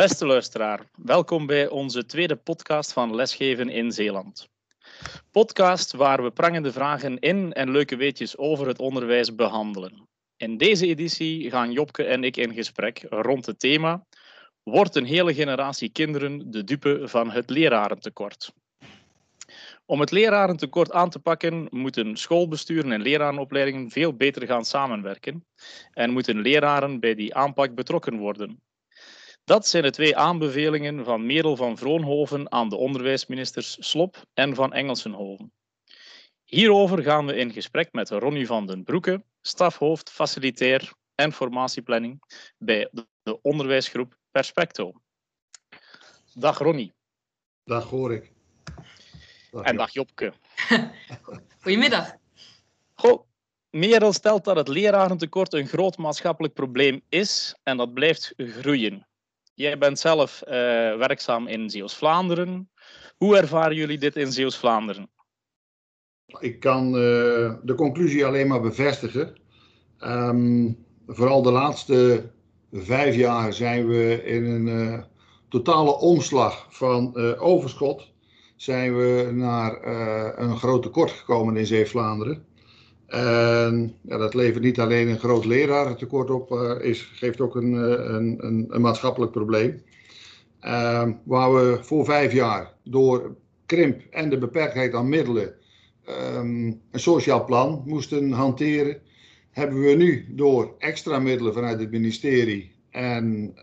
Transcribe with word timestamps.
Beste 0.00 0.26
luisteraar, 0.26 0.90
welkom 0.96 1.46
bij 1.46 1.68
onze 1.68 2.06
tweede 2.06 2.36
podcast 2.36 2.92
van 2.92 3.14
Lesgeven 3.14 3.68
in 3.68 3.92
Zeeland. 3.92 4.48
Podcast 5.30 5.92
waar 5.92 6.22
we 6.22 6.30
prangende 6.30 6.72
vragen 6.72 7.18
in 7.18 7.52
en 7.52 7.70
leuke 7.70 7.96
weetjes 7.96 8.36
over 8.36 8.66
het 8.66 8.78
onderwijs 8.78 9.34
behandelen. 9.34 10.08
In 10.36 10.56
deze 10.56 10.86
editie 10.86 11.50
gaan 11.50 11.72
Jopke 11.72 12.04
en 12.04 12.24
ik 12.24 12.36
in 12.36 12.54
gesprek 12.54 13.06
rond 13.08 13.46
het 13.46 13.58
thema 13.58 14.06
Wordt 14.62 14.96
een 14.96 15.04
hele 15.04 15.34
generatie 15.34 15.88
kinderen 15.88 16.50
de 16.50 16.64
dupe 16.64 17.08
van 17.08 17.30
het 17.30 17.50
lerarentekort? 17.50 18.52
Om 19.86 20.00
het 20.00 20.10
lerarentekort 20.10 20.92
aan 20.92 21.10
te 21.10 21.18
pakken, 21.18 21.66
moeten 21.70 22.16
schoolbesturen 22.16 22.92
en 22.92 23.02
lerarenopleidingen 23.02 23.90
veel 23.90 24.14
beter 24.14 24.46
gaan 24.46 24.64
samenwerken 24.64 25.46
en 25.92 26.10
moeten 26.10 26.40
leraren 26.40 27.00
bij 27.00 27.14
die 27.14 27.34
aanpak 27.34 27.74
betrokken 27.74 28.16
worden. 28.16 28.60
Dat 29.50 29.66
zijn 29.66 29.82
de 29.82 29.90
twee 29.90 30.16
aanbevelingen 30.16 31.04
van 31.04 31.26
Merel 31.26 31.56
van 31.56 31.76
Vroonhoven 31.76 32.52
aan 32.52 32.68
de 32.68 32.76
onderwijsministers 32.76 33.76
Slop 33.88 34.24
en 34.34 34.54
van 34.54 34.72
Engelsenhoven. 34.72 35.52
Hierover 36.44 37.02
gaan 37.02 37.26
we 37.26 37.36
in 37.36 37.52
gesprek 37.52 37.92
met 37.92 38.10
Ronnie 38.10 38.46
van 38.46 38.66
den 38.66 38.84
Broeke, 38.84 39.24
stafhoofd 39.42 40.10
facilitair 40.10 40.92
en 41.14 41.32
formatieplanning 41.32 42.22
bij 42.58 42.90
de 43.22 43.40
onderwijsgroep 43.42 44.16
Perspecto. 44.30 44.92
Dag 46.34 46.58
Ronnie. 46.58 46.92
Dag 47.64 47.84
Gorik. 47.84 48.32
Dag, 49.50 49.64
en 49.64 49.76
dag 49.76 49.92
Jopke. 49.92 50.32
Goedemiddag. 51.62 52.14
Goh, 52.94 53.24
Merel 53.70 54.12
stelt 54.12 54.44
dat 54.44 54.56
het 54.56 54.68
lerarentekort 54.68 55.52
een 55.52 55.68
groot 55.68 55.96
maatschappelijk 55.96 56.54
probleem 56.54 57.02
is 57.08 57.56
en 57.62 57.76
dat 57.76 57.94
blijft 57.94 58.32
groeien. 58.36 59.08
Jij 59.60 59.78
bent 59.78 59.98
zelf 59.98 60.42
uh, 60.44 60.50
werkzaam 60.96 61.46
in 61.46 61.70
Zeeuws-Vlaanderen. 61.70 62.70
Hoe 63.16 63.36
ervaren 63.36 63.76
jullie 63.76 63.98
dit 63.98 64.16
in 64.16 64.32
Zeeuws-Vlaanderen? 64.32 65.10
Ik 66.38 66.60
kan 66.60 66.86
uh, 66.86 67.52
de 67.62 67.74
conclusie 67.76 68.26
alleen 68.26 68.46
maar 68.46 68.60
bevestigen. 68.60 69.40
Um, 70.04 70.86
vooral 71.06 71.42
de 71.42 71.50
laatste 71.50 72.30
vijf 72.72 73.14
jaar 73.14 73.52
zijn 73.52 73.86
we 73.88 74.24
in 74.24 74.44
een 74.44 74.66
uh, 74.66 75.02
totale 75.48 75.96
omslag 75.98 76.66
van 76.70 77.16
overschot. 77.38 78.12
Zijn 78.56 78.96
we 78.96 79.30
naar 79.32 79.86
een 80.38 80.56
groot 80.56 80.82
tekort 80.82 81.10
gekomen 81.10 81.56
in 81.56 81.66
Zeeuws-Vlaanderen. 81.66 82.46
En 83.10 83.94
ja, 84.00 84.16
dat 84.16 84.34
levert 84.34 84.62
niet 84.64 84.80
alleen 84.80 85.08
een 85.08 85.18
groot 85.18 85.44
lerarentekort 85.44 86.30
op, 86.30 86.50
uh, 86.50 86.74
is, 86.80 87.10
geeft 87.14 87.40
ook 87.40 87.54
een, 87.56 87.74
eh, 87.74 88.14
een, 88.14 88.36
een, 88.46 88.66
een 88.68 88.80
maatschappelijk 88.80 89.32
probleem. 89.32 89.82
Uh, 90.64 91.08
waar 91.24 91.54
we 91.54 91.78
voor 91.82 92.04
vijf 92.04 92.32
jaar 92.32 92.74
door 92.84 93.36
krimp 93.66 94.00
en 94.10 94.30
de 94.30 94.38
beperktheid 94.38 94.94
aan 94.94 95.08
middelen 95.08 95.54
um, 96.08 96.80
een 96.90 97.00
sociaal 97.00 97.44
plan 97.44 97.82
moesten 97.86 98.32
hanteren, 98.32 99.00
hebben 99.50 99.80
we 99.80 99.94
nu 99.94 100.26
door 100.28 100.74
extra 100.78 101.18
middelen 101.18 101.54
vanuit 101.54 101.80
het 101.80 101.90
ministerie 101.90 102.72
en 102.90 103.54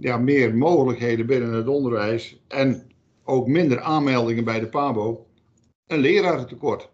ja, 0.00 0.18
meer 0.18 0.56
mogelijkheden 0.56 1.26
binnen 1.26 1.52
het 1.52 1.68
onderwijs 1.68 2.42
en 2.48 2.90
ook 3.24 3.46
minder 3.46 3.80
aanmeldingen 3.80 4.44
bij 4.44 4.60
de 4.60 4.68
PABO, 4.68 5.26
een 5.86 5.98
lerarentekort. 5.98 6.90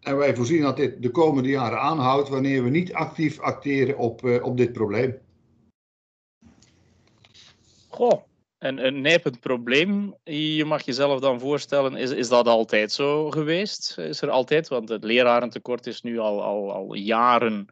En 0.00 0.16
wij 0.16 0.34
voorzien 0.34 0.62
dat 0.62 0.76
dit 0.76 1.02
de 1.02 1.10
komende 1.10 1.48
jaren 1.48 1.80
aanhoudt 1.80 2.28
wanneer 2.28 2.64
we 2.64 2.70
niet 2.70 2.92
actief 2.92 3.40
acteren 3.40 3.98
op, 3.98 4.22
uh, 4.22 4.44
op 4.44 4.56
dit 4.56 4.72
probleem. 4.72 5.18
Goh, 7.88 8.22
een, 8.58 8.86
een 8.86 9.00
nijpend 9.00 9.40
probleem. 9.40 10.14
Je 10.24 10.64
mag 10.64 10.82
jezelf 10.82 11.20
dan 11.20 11.40
voorstellen, 11.40 11.96
is, 11.96 12.10
is 12.10 12.28
dat 12.28 12.46
altijd 12.46 12.92
zo 12.92 13.30
geweest? 13.30 13.98
Is 13.98 14.22
er 14.22 14.30
altijd, 14.30 14.68
want 14.68 14.88
het 14.88 15.04
lerarentekort 15.04 15.86
is 15.86 16.02
nu 16.02 16.18
al, 16.18 16.42
al, 16.42 16.72
al 16.72 16.94
jaren, 16.94 17.66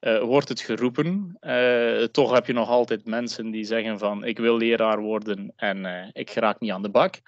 uh, 0.00 0.22
wordt 0.22 0.48
het 0.48 0.60
geroepen. 0.60 1.36
Uh, 1.40 2.02
toch 2.02 2.32
heb 2.32 2.46
je 2.46 2.52
nog 2.52 2.68
altijd 2.68 3.06
mensen 3.06 3.50
die 3.50 3.64
zeggen 3.64 3.98
van, 3.98 4.24
ik 4.24 4.38
wil 4.38 4.56
leraar 4.56 5.00
worden 5.00 5.52
en 5.56 6.10
ik 6.12 6.30
geraak 6.30 6.60
niet 6.60 6.70
aan 6.70 6.82
de 6.82 6.90
bak. 6.90 7.20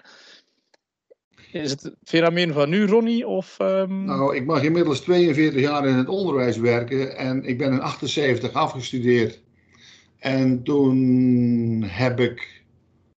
Is 1.52 1.70
het 1.70 1.94
fenomeen 2.04 2.52
van 2.52 2.68
nu, 2.68 2.86
Ronnie? 2.86 3.26
Of, 3.26 3.56
um... 3.60 4.04
Nou, 4.04 4.36
ik 4.36 4.44
mag 4.44 4.62
inmiddels 4.62 5.00
42 5.00 5.60
jaar 5.60 5.86
in 5.86 5.94
het 5.94 6.08
onderwijs 6.08 6.56
werken 6.56 7.16
en 7.16 7.44
ik 7.44 7.58
ben 7.58 7.72
in 7.72 7.80
78 7.80 8.52
afgestudeerd. 8.52 9.42
En 10.18 10.62
toen 10.62 11.82
heb 11.86 12.20
ik 12.20 12.62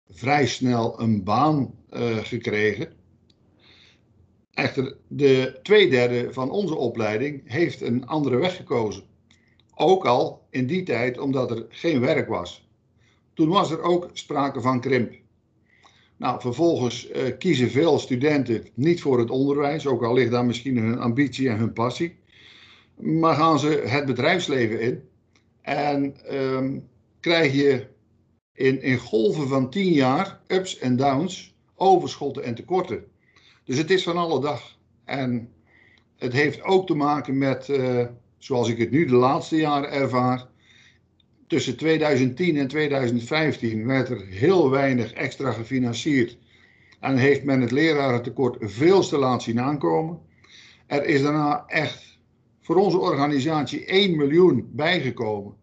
vrij 0.08 0.46
snel 0.46 1.00
een 1.00 1.24
baan 1.24 1.74
uh, 1.90 2.16
gekregen. 2.16 2.92
Echter, 4.50 4.96
de 5.08 5.58
tweederde 5.62 6.32
van 6.32 6.50
onze 6.50 6.74
opleiding 6.74 7.42
heeft 7.44 7.80
een 7.80 8.06
andere 8.06 8.36
weg 8.36 8.56
gekozen. 8.56 9.02
Ook 9.74 10.06
al 10.06 10.46
in 10.50 10.66
die 10.66 10.82
tijd 10.82 11.18
omdat 11.18 11.50
er 11.50 11.66
geen 11.68 12.00
werk 12.00 12.28
was. 12.28 12.68
Toen 13.34 13.48
was 13.48 13.70
er 13.70 13.82
ook 13.82 14.10
sprake 14.12 14.60
van 14.60 14.80
krimp. 14.80 15.14
Nou, 16.18 16.40
vervolgens 16.40 17.10
uh, 17.10 17.38
kiezen 17.38 17.70
veel 17.70 17.98
studenten 17.98 18.66
niet 18.74 19.00
voor 19.00 19.18
het 19.18 19.30
onderwijs, 19.30 19.86
ook 19.86 20.02
al 20.02 20.14
ligt 20.14 20.30
daar 20.30 20.44
misschien 20.44 20.76
hun 20.76 20.98
ambitie 20.98 21.48
en 21.48 21.58
hun 21.58 21.72
passie. 21.72 22.16
Maar 22.96 23.34
gaan 23.34 23.58
ze 23.58 23.82
het 23.86 24.06
bedrijfsleven 24.06 24.80
in 24.80 25.02
en 25.62 26.16
um, 26.36 26.88
krijg 27.20 27.52
je 27.54 27.86
in, 28.52 28.82
in 28.82 28.98
golven 28.98 29.48
van 29.48 29.70
tien 29.70 29.92
jaar 29.92 30.40
ups 30.46 30.78
en 30.78 30.96
downs, 30.96 31.54
overschotten 31.74 32.44
en 32.44 32.54
tekorten. 32.54 33.04
Dus 33.64 33.78
het 33.78 33.90
is 33.90 34.02
van 34.02 34.16
alle 34.16 34.40
dag. 34.40 34.76
En 35.04 35.52
het 36.16 36.32
heeft 36.32 36.62
ook 36.62 36.86
te 36.86 36.94
maken 36.94 37.38
met, 37.38 37.68
uh, 37.68 38.06
zoals 38.38 38.68
ik 38.68 38.78
het 38.78 38.90
nu 38.90 39.06
de 39.06 39.14
laatste 39.14 39.56
jaren 39.56 39.90
ervaar, 39.90 40.46
tussen 41.48 41.76
2010 41.76 42.56
en 42.56 42.68
2015 42.68 43.86
werd 43.86 44.08
er 44.08 44.26
heel 44.26 44.70
weinig 44.70 45.12
extra 45.12 45.52
gefinancierd. 45.52 46.38
En 47.00 47.16
heeft 47.16 47.44
men 47.44 47.60
het 47.60 47.70
lerarentekort 47.70 48.56
veel 48.60 49.00
te 49.00 49.18
laat 49.18 49.42
zien 49.42 49.60
aankomen. 49.60 50.20
Er 50.86 51.04
is 51.04 51.22
daarna 51.22 51.64
echt 51.66 52.18
voor 52.60 52.76
onze 52.76 52.98
organisatie 52.98 53.84
1 53.84 54.16
miljoen 54.16 54.70
bijgekomen. 54.72 55.54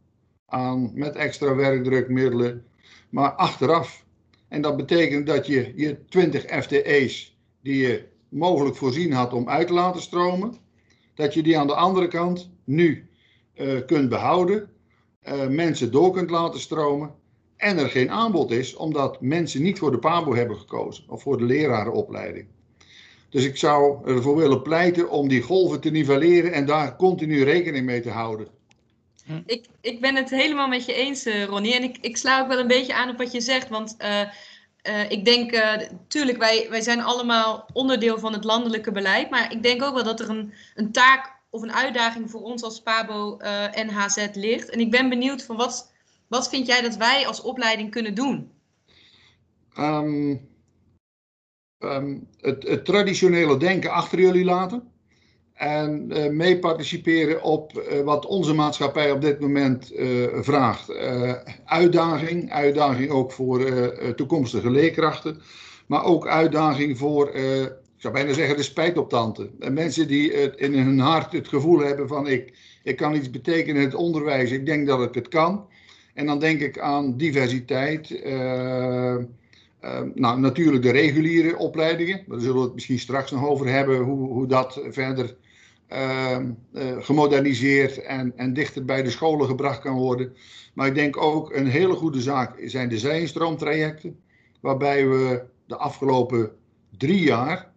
Aan, 0.45 0.91
met 0.93 1.15
extra 1.15 1.55
werkdrukmiddelen. 1.55 2.65
Maar 3.09 3.31
achteraf. 3.31 4.05
En 4.47 4.61
dat 4.61 4.77
betekent 4.77 5.27
dat 5.27 5.47
je 5.47 5.73
je 5.75 6.05
20 6.05 6.63
FTE's 6.63 7.37
die 7.61 7.87
je 7.87 8.07
mogelijk 8.29 8.75
voorzien 8.75 9.11
had 9.11 9.33
om 9.33 9.49
uit 9.49 9.67
te 9.67 9.73
laten 9.73 10.01
stromen. 10.01 10.55
Dat 11.13 11.33
je 11.33 11.43
die 11.43 11.57
aan 11.57 11.67
de 11.67 11.75
andere 11.75 12.07
kant 12.07 12.51
nu 12.63 13.09
uh, 13.55 13.85
kunt 13.85 14.09
behouden 14.09 14.69
uh, 15.27 15.47
mensen 15.47 15.91
door 15.91 16.11
kunt 16.11 16.29
laten 16.29 16.59
stromen. 16.59 17.13
En 17.57 17.77
er 17.77 17.89
geen 17.89 18.11
aanbod 18.11 18.51
is, 18.51 18.75
omdat 18.75 19.21
mensen 19.21 19.61
niet 19.61 19.79
voor 19.79 19.91
de 19.91 19.99
PABO 19.99 20.35
hebben 20.35 20.57
gekozen 20.57 21.03
of 21.07 21.21
voor 21.21 21.37
de 21.37 21.43
lerarenopleiding. 21.43 22.47
Dus 23.29 23.45
ik 23.45 23.57
zou 23.57 24.07
ervoor 24.07 24.35
willen 24.35 24.61
pleiten 24.61 25.09
om 25.09 25.27
die 25.27 25.41
golven 25.41 25.81
te 25.81 25.89
nivelleren 25.89 26.53
en 26.53 26.65
daar 26.65 26.95
continu 26.95 27.43
rekening 27.43 27.85
mee 27.85 28.01
te 28.01 28.09
houden. 28.09 28.47
Hm. 29.25 29.41
Ik, 29.45 29.65
ik 29.81 30.01
ben 30.01 30.15
het 30.15 30.29
helemaal 30.29 30.67
met 30.67 30.85
je 30.85 30.93
eens, 30.93 31.27
uh, 31.27 31.43
Ronnie. 31.43 31.75
En 31.75 31.83
ik, 31.83 31.97
ik 32.01 32.17
sla 32.17 32.41
ook 32.41 32.47
wel 32.47 32.59
een 32.59 32.67
beetje 32.67 32.93
aan 32.93 33.09
op 33.09 33.17
wat 33.17 33.31
je 33.31 33.41
zegt. 33.41 33.69
Want 33.69 33.95
uh, 34.01 34.21
uh, 34.89 35.11
ik 35.11 35.25
denk, 35.25 35.63
tuurlijk, 36.07 36.37
wij, 36.37 36.67
wij 36.69 36.81
zijn 36.81 37.01
allemaal 37.01 37.69
onderdeel 37.73 38.19
van 38.19 38.33
het 38.33 38.43
landelijke 38.43 38.91
beleid. 38.91 39.29
Maar 39.29 39.51
ik 39.51 39.63
denk 39.63 39.83
ook 39.83 39.93
wel 39.93 40.03
dat 40.03 40.19
er 40.19 40.29
een, 40.29 40.53
een 40.75 40.91
taak 40.91 41.34
of 41.55 41.61
een 41.61 41.73
uitdaging 41.73 42.31
voor 42.31 42.41
ons 42.41 42.63
als 42.63 42.81
Pabo 42.81 43.37
uh, 43.41 43.77
en 43.77 43.89
HZ 43.89 44.27
ligt. 44.33 44.69
En 44.69 44.79
ik 44.79 44.91
ben 44.91 45.09
benieuwd 45.09 45.43
van 45.43 45.55
wat, 45.55 45.91
wat 46.27 46.49
vind 46.49 46.67
jij 46.67 46.81
dat 46.81 46.95
wij 46.95 47.27
als 47.27 47.41
opleiding 47.41 47.91
kunnen 47.91 48.15
doen? 48.15 48.51
Um, 49.79 50.49
um, 51.79 52.27
het, 52.37 52.85
traditionele 52.85 53.57
denken 53.57 53.91
achter 53.91 54.19
jullie 54.19 54.45
laten. 54.45 54.91
En 55.53 56.09
uh, 56.11 56.29
mee 56.29 56.59
participeren 56.59 57.43
op 57.43 57.73
uh, 57.73 58.01
wat 58.01 58.25
onze 58.25 58.53
maatschappij 58.53 59.11
op 59.11 59.21
dit 59.21 59.39
moment 59.39 59.91
vraagt. 60.41 60.91
uitdaging, 61.65 62.51
uitdaging 62.51 63.09
ook 63.09 63.31
voor 63.31 63.65
toekomstige 64.15 64.69
leerkrachten. 64.69 65.41
Maar 65.87 66.03
ook 66.03 66.27
uitdaging 66.27 66.97
voor 66.97 67.31
zou 67.97 68.13
bijna 68.13 68.33
zeggen 68.33 68.57
de 68.57 68.63
spijt 68.63 68.97
op 68.97 69.09
tante. 69.09 69.49
En 69.59 69.73
mensen 69.73 70.07
die 70.07 70.33
het 70.33 70.55
in 70.55 70.73
hun 70.73 70.99
hart 70.99 71.31
het 71.31 71.47
gevoel 71.47 71.79
hebben 71.79 72.07
van 72.07 72.27
ik, 72.27 72.53
ik 72.83 72.95
kan 72.95 73.15
iets 73.15 73.29
betekenen 73.29 73.81
in 73.81 73.87
het 73.87 73.95
onderwijs, 73.95 74.51
ik 74.51 74.65
denk 74.65 74.87
dat 74.87 75.01
ik 75.01 75.13
het 75.13 75.27
kan. 75.27 75.67
En 76.13 76.25
dan 76.25 76.39
denk 76.39 76.61
ik 76.61 76.79
aan 76.79 77.17
diversiteit. 77.17 78.09
Uh, 78.09 79.15
uh, 79.85 80.01
nou, 80.13 80.39
natuurlijk 80.39 80.83
de 80.83 80.91
reguliere 80.91 81.57
opleidingen. 81.57 82.23
Daar 82.27 82.39
zullen 82.39 82.55
we 82.55 82.61
het 82.61 82.73
misschien 82.73 82.99
straks 82.99 83.31
nog 83.31 83.47
over 83.47 83.67
hebben, 83.67 83.97
hoe, 83.97 84.27
hoe 84.27 84.47
dat 84.47 84.81
verder 84.89 85.35
ehm, 85.87 86.51
eh, 86.73 86.97
gemoderniseerd 86.99 88.01
en, 88.01 88.33
en 88.35 88.53
dichter 88.53 88.85
bij 88.85 89.03
de 89.03 89.09
scholen 89.09 89.47
gebracht 89.47 89.79
kan 89.79 89.97
worden. 89.97 90.35
Maar 90.73 90.87
ik 90.87 90.95
denk 90.95 91.17
ook 91.17 91.53
een 91.53 91.67
hele 91.67 91.93
goede 91.93 92.21
zaak 92.21 92.61
zijn 92.65 92.89
de 92.89 92.97
zijinstroomtrajecten, 92.97 94.19
waarbij 94.59 95.07
we 95.07 95.43
de 95.65 95.75
afgelopen 95.75 96.51
drie 96.97 97.23
jaar 97.23 97.73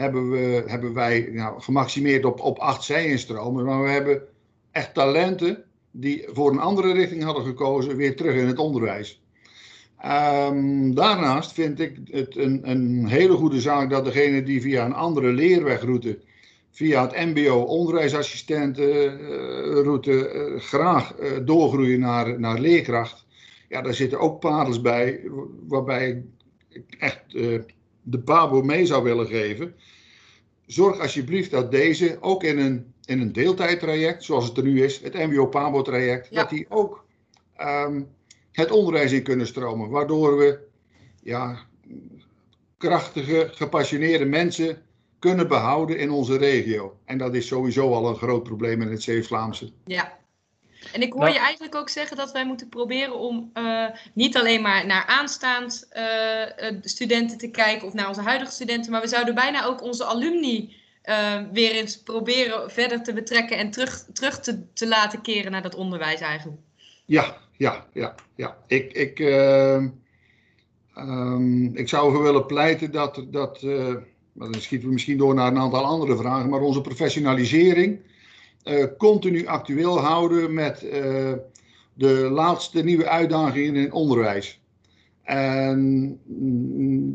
hebben, 0.00 0.30
we, 0.30 0.64
hebben 0.66 0.94
wij 0.94 1.28
nou, 1.32 1.60
gemaximeerd 1.60 2.24
op, 2.24 2.40
op 2.40 2.58
acht 2.58 2.84
zijinstromen, 2.84 3.64
maar 3.64 3.82
we 3.82 3.88
hebben 3.88 4.22
echt 4.70 4.94
talenten 4.94 5.64
die 5.90 6.28
voor 6.32 6.50
een 6.50 6.58
andere 6.58 6.92
richting 6.92 7.22
hadden 7.22 7.44
gekozen, 7.44 7.96
weer 7.96 8.16
terug 8.16 8.34
in 8.34 8.46
het 8.46 8.58
onderwijs. 8.58 9.22
Ehm, 9.98 10.92
daarnaast 10.92 11.52
vind 11.52 11.80
ik 11.80 11.98
het 12.04 12.36
een, 12.36 12.70
een 12.70 13.06
hele 13.06 13.36
goede 13.36 13.60
zaak 13.60 13.90
dat 13.90 14.04
degene 14.04 14.42
die 14.42 14.60
via 14.60 14.84
een 14.84 14.92
andere 14.92 15.32
leerwegroute, 15.32 16.18
via 16.70 17.02
het 17.02 17.16
MBO 17.16 17.56
onderwijsassistentenroute, 17.56 20.32
uh, 20.32 20.60
graag 20.60 21.20
uh, 21.20 21.30
doorgroeien 21.44 22.00
naar, 22.00 22.40
naar 22.40 22.60
leerkracht. 22.60 23.26
Ja, 23.68 23.82
daar 23.82 23.94
zitten 23.94 24.20
ook 24.20 24.40
parels 24.40 24.80
bij, 24.80 25.20
waarbij 25.68 26.22
ik 26.68 26.84
echt 26.98 27.24
de 28.02 28.18
Pabo 28.18 28.62
mee 28.62 28.86
zou 28.86 29.02
willen 29.02 29.26
geven. 29.26 29.74
Zorg 30.66 31.00
alsjeblieft 31.00 31.50
dat 31.50 31.70
deze 31.70 32.18
ook 32.20 32.44
in 32.44 32.58
een, 32.58 32.92
in 33.04 33.20
een 33.20 33.32
deeltijdtraject, 33.32 34.24
zoals 34.24 34.44
het 34.48 34.56
er 34.56 34.62
nu 34.62 34.84
is, 34.84 35.00
het 35.00 35.14
MBO-Pabo-traject, 35.14 36.28
ja. 36.30 36.40
dat 36.40 36.50
die 36.50 36.66
ook 36.68 37.04
um, 37.60 38.08
het 38.52 38.70
onderwijs 38.70 39.12
in 39.12 39.22
kunnen 39.22 39.46
stromen. 39.46 39.88
Waardoor 39.88 40.36
we 40.36 40.58
ja, 41.22 41.58
krachtige, 42.76 43.48
gepassioneerde 43.52 44.24
mensen 44.24 44.82
kunnen 45.18 45.48
behouden 45.48 45.98
in 45.98 46.10
onze 46.10 46.36
regio. 46.36 46.98
En 47.04 47.18
dat 47.18 47.34
is 47.34 47.46
sowieso 47.46 47.92
al 47.92 48.08
een 48.08 48.16
groot 48.16 48.42
probleem 48.42 48.82
in 48.82 48.90
het 48.90 49.02
Zeeuws-Vlaamse. 49.02 49.72
Ja. 49.84 50.18
En 50.92 51.02
ik 51.02 51.12
hoor 51.12 51.22
nou, 51.22 51.32
je 51.32 51.38
eigenlijk 51.38 51.74
ook 51.74 51.88
zeggen 51.88 52.16
dat 52.16 52.32
wij 52.32 52.46
moeten 52.46 52.68
proberen 52.68 53.18
om 53.18 53.50
uh, 53.54 53.84
niet 54.14 54.36
alleen 54.36 54.62
maar 54.62 54.86
naar 54.86 55.06
aanstaand 55.06 55.88
uh, 55.96 56.72
studenten 56.82 57.38
te 57.38 57.50
kijken 57.50 57.86
of 57.86 57.94
naar 57.94 58.08
onze 58.08 58.20
huidige 58.20 58.52
studenten, 58.52 58.92
maar 58.92 59.00
we 59.00 59.08
zouden 59.08 59.34
bijna 59.34 59.64
ook 59.64 59.82
onze 59.82 60.04
alumni 60.04 60.76
uh, 61.04 61.42
weer 61.52 61.70
eens 61.70 62.02
proberen 62.02 62.70
verder 62.70 63.02
te 63.02 63.12
betrekken 63.12 63.56
en 63.56 63.70
terug, 63.70 64.04
terug 64.12 64.40
te, 64.40 64.72
te 64.72 64.88
laten 64.88 65.20
keren 65.20 65.52
naar 65.52 65.62
dat 65.62 65.74
onderwijs 65.74 66.20
eigenlijk. 66.20 66.60
Ja, 67.04 67.36
ja, 67.56 67.86
ja, 67.92 68.14
ja. 68.34 68.56
Ik, 68.66 68.92
ik, 68.92 69.18
uh, 69.18 69.84
um, 70.96 71.76
ik 71.76 71.88
zou 71.88 72.06
ervoor 72.06 72.22
willen 72.22 72.46
pleiten 72.46 72.90
dat, 72.90 73.24
dat 73.28 73.62
uh, 73.62 73.94
dan 74.32 74.54
schieten 74.54 74.86
we 74.86 74.92
misschien 74.92 75.18
door 75.18 75.34
naar 75.34 75.46
een 75.46 75.58
aantal 75.58 75.84
andere 75.84 76.16
vragen, 76.16 76.50
maar 76.50 76.60
onze 76.60 76.80
professionalisering 76.80 78.00
continu 78.98 79.46
actueel 79.46 79.98
houden 79.98 80.54
met 80.54 80.82
uh, 80.82 81.32
de 81.94 82.28
laatste 82.30 82.82
nieuwe 82.82 83.08
uitdagingen 83.08 83.74
in 83.74 83.92
onderwijs. 83.92 84.60
En 85.22 86.18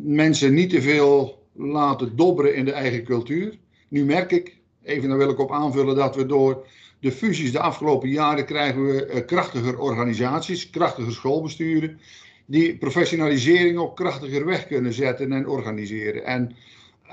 mensen 0.04 0.54
niet 0.54 0.70
te 0.70 0.82
veel 0.82 1.44
laten 1.54 2.16
dobberen 2.16 2.56
in 2.56 2.66
de 2.66 2.72
eigen 2.72 3.04
cultuur. 3.04 3.58
Nu 3.88 4.06
merk 4.06 4.32
ik, 4.32 4.58
even 4.84 5.10
daar 5.10 5.18
wil 5.18 5.30
ik 5.30 5.40
op 5.40 5.52
aanvullen, 5.52 5.96
dat 5.96 6.16
we 6.16 6.26
door 6.26 6.68
de 7.00 7.12
fusies 7.12 7.52
de 7.52 7.60
afgelopen 7.60 8.10
jaren 8.10 8.46
krijgen 8.46 8.86
we 8.86 9.12
uh, 9.14 9.26
krachtiger 9.26 9.80
organisaties, 9.80 10.70
krachtiger 10.70 11.14
schoolbesturen, 11.14 12.00
die 12.46 12.78
professionalisering 12.78 13.78
ook 13.78 13.96
krachtiger 13.96 14.46
weg 14.46 14.68
kunnen 14.68 14.94
zetten 14.94 15.32
en 15.32 15.48
organiseren. 15.48 16.26
En 16.26 16.56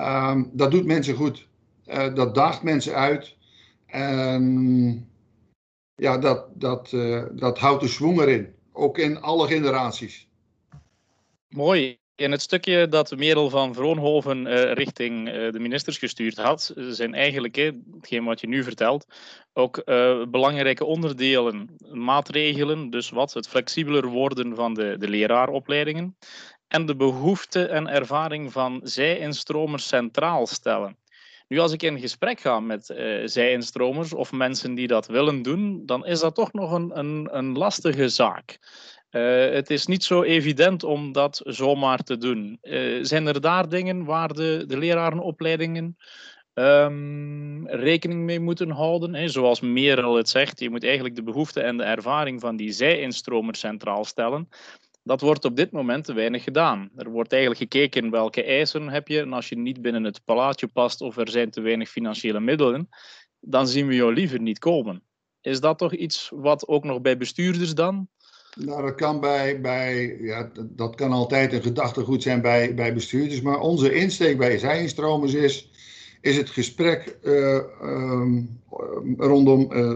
um, 0.01 0.51
dat 0.53 0.71
doet 0.71 0.87
mensen 0.87 1.15
goed. 1.15 1.49
Dat 2.15 2.35
daagt 2.35 2.63
mensen 2.63 2.95
uit. 2.95 3.37
En 3.93 5.09
ja, 5.95 6.19
dat, 6.19 6.47
dat, 6.55 6.93
uh, 6.93 7.23
dat 7.33 7.59
houdt 7.59 7.81
de 7.81 7.89
zwong 7.89 8.21
erin. 8.21 8.55
Ook 8.73 8.99
in 8.99 9.21
alle 9.21 9.47
generaties. 9.47 10.29
Mooi. 11.49 12.01
In 12.15 12.31
het 12.31 12.41
stukje 12.41 12.89
dat 12.89 13.17
Merel 13.17 13.51
van 13.51 13.75
Vroonhoven 13.75 14.47
uh, 14.47 14.73
richting 14.73 15.29
uh, 15.29 15.53
de 15.53 15.59
ministers 15.59 15.99
gestuurd 15.99 16.37
had, 16.37 16.73
zijn 16.77 17.15
eigenlijk, 17.15 17.57
hè, 17.57 17.71
hetgeen 17.95 18.25
wat 18.25 18.41
je 18.41 18.49
nu 18.49 18.63
vertelt, 18.63 19.07
ook 19.53 19.85
belangrijke 20.31 20.85
onderdelen, 20.85 21.77
maatregelen, 21.93 22.91
dus 22.91 23.11
wat, 23.11 23.33
het 23.33 23.49
flexibeler 23.49 24.07
worden 24.07 24.55
van 24.55 24.75
de, 24.75 24.97
de 24.99 25.09
leraaropleidingen 25.09 26.17
en 26.69 26.87
de 26.87 26.97
behoefte 26.97 27.67
en 27.67 27.89
ervaring 27.89 28.53
van 28.53 28.81
zij-instromers 28.83 29.89
centraal 29.89 30.47
stellen. 30.47 30.97
Nu, 31.53 31.59
als 31.59 31.73
ik 31.73 31.83
in 31.83 32.01
gesprek 32.01 32.41
ga 32.41 32.61
met 32.61 32.89
uh, 32.89 33.23
zij-instromers 33.25 34.13
of 34.13 34.33
mensen 34.33 34.75
die 34.75 34.87
dat 34.87 35.07
willen 35.07 35.43
doen, 35.43 35.83
dan 35.87 36.07
is 36.07 36.21
dat 36.21 36.35
toch 36.35 36.53
nog 36.53 36.73
een, 36.73 36.99
een, 36.99 37.29
een 37.31 37.59
lastige 37.59 38.09
zaak. 38.09 38.59
Uh, 39.11 39.51
het 39.51 39.71
is 39.71 39.87
niet 39.87 40.05
zo 40.05 40.23
evident 40.23 40.85
om 40.85 41.13
dat 41.13 41.41
zomaar 41.45 41.99
te 41.99 42.17
doen. 42.17 42.59
Uh, 42.63 43.05
zijn 43.05 43.27
er 43.27 43.41
daar 43.41 43.69
dingen 43.69 44.05
waar 44.05 44.33
de, 44.33 44.65
de 44.67 44.79
lerarenopleidingen 44.79 45.97
um, 46.55 47.69
rekening 47.69 48.25
mee 48.25 48.41
moeten 48.41 48.71
houden? 48.71 49.15
Hè? 49.15 49.29
Zoals 49.29 49.61
Merel 49.61 50.17
het 50.17 50.29
zegt, 50.29 50.61
je 50.61 50.71
moet 50.71 50.85
eigenlijk 50.85 51.15
de 51.15 51.23
behoefte 51.23 51.61
en 51.61 51.77
de 51.77 51.85
ervaring 51.85 52.41
van 52.41 52.57
die 52.57 52.73
zij-instromers 52.73 53.59
centraal 53.59 54.05
stellen. 54.05 54.49
Dat 55.03 55.21
wordt 55.21 55.45
op 55.45 55.57
dit 55.57 55.71
moment 55.71 56.05
te 56.05 56.13
weinig 56.13 56.43
gedaan. 56.45 56.91
Er 56.97 57.11
wordt 57.11 57.33
eigenlijk 57.33 57.63
gekeken 57.63 58.11
welke 58.11 58.45
eisen 58.45 58.89
heb 58.89 59.09
je. 59.09 59.21
En 59.21 59.33
als 59.33 59.49
je 59.49 59.59
niet 59.59 59.83
binnen 59.83 60.05
het 60.05 60.25
palaatje 60.25 60.67
past 60.67 61.01
of 61.01 61.17
er 61.17 61.29
zijn 61.29 61.51
te 61.51 61.61
weinig 61.61 61.89
financiële 61.89 62.41
middelen, 62.41 62.89
dan 63.41 63.69
zien 63.69 63.87
we 63.87 63.95
jou 63.95 64.15
liever 64.15 64.41
niet 64.41 64.59
komen. 64.59 65.03
Is 65.41 65.61
dat 65.61 65.79
toch 65.79 65.95
iets 65.95 66.31
wat 66.35 66.69
ook 66.69 66.85
nog 66.85 67.01
bij 67.01 67.17
bestuurders 67.17 67.75
dan? 67.75 68.09
Nou, 68.57 68.83
dat 68.83 68.95
kan 68.95 69.21
bij, 69.21 69.61
bij 69.61 70.17
ja, 70.21 70.51
dat 70.63 70.95
kan 70.95 71.13
altijd 71.13 71.53
een 71.53 71.63
gedachtegoed 71.63 72.23
zijn 72.23 72.41
bij, 72.41 72.75
bij 72.75 72.95
bestuurders. 72.95 73.41
Maar 73.41 73.61
onze 73.61 73.95
insteek 73.95 74.39
bij 74.39 74.59
zijinstromers 74.59 75.35
is, 75.35 75.71
is 76.21 76.37
het 76.37 76.51
gesprek 76.51 77.17
uh, 77.23 77.61
um, 77.83 78.61
rondom 79.17 79.73
uh, 79.73 79.95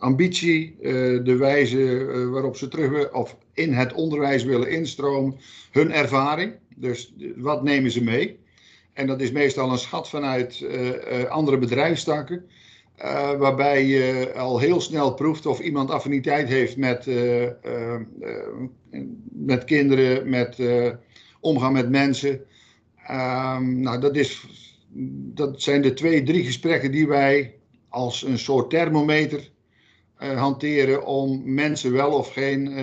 ambitie, 0.00 0.76
uh, 0.80 0.92
de 1.24 1.36
wijze 1.36 2.06
waarop 2.30 2.56
ze 2.56 2.68
terug 2.68 3.12
of 3.12 3.36
in 3.54 3.72
het 3.72 3.92
onderwijs 3.92 4.44
willen 4.44 4.70
instromen, 4.70 5.36
hun 5.70 5.92
ervaring. 5.92 6.52
Dus 6.76 7.14
wat 7.36 7.62
nemen 7.62 7.90
ze 7.90 8.02
mee? 8.02 8.38
En 8.92 9.06
dat 9.06 9.20
is 9.20 9.32
meestal 9.32 9.70
een 9.70 9.78
schat 9.78 10.08
vanuit 10.08 10.66
andere 11.28 11.58
bedrijfstakken. 11.58 12.44
Uh, 12.98 13.32
waarbij 13.32 13.84
je 13.86 14.32
al 14.36 14.58
heel 14.58 14.80
snel 14.80 15.14
proeft 15.14 15.46
of 15.46 15.60
iemand 15.60 15.90
affiniteit 15.90 16.48
heeft 16.48 16.76
met, 16.76 17.06
met 19.30 19.64
kinderen, 19.64 20.28
met 20.28 20.56
omgaan 21.40 21.72
met 21.72 21.90
mensen. 21.90 22.40
Ehm, 23.10 23.80
nou, 23.80 24.00
dat, 24.00 24.16
is, 24.16 24.46
dat 25.34 25.62
zijn 25.62 25.82
de 25.82 25.92
twee, 25.92 26.22
drie 26.22 26.44
gesprekken 26.44 26.90
die 26.90 27.08
wij 27.08 27.54
als 27.88 28.22
een 28.22 28.38
soort 28.38 28.70
thermometer 28.70 29.50
hanteren 30.20 31.06
om 31.06 31.42
mensen 31.54 31.92
wel 31.92 32.12
of 32.12 32.32
geen 32.32 32.74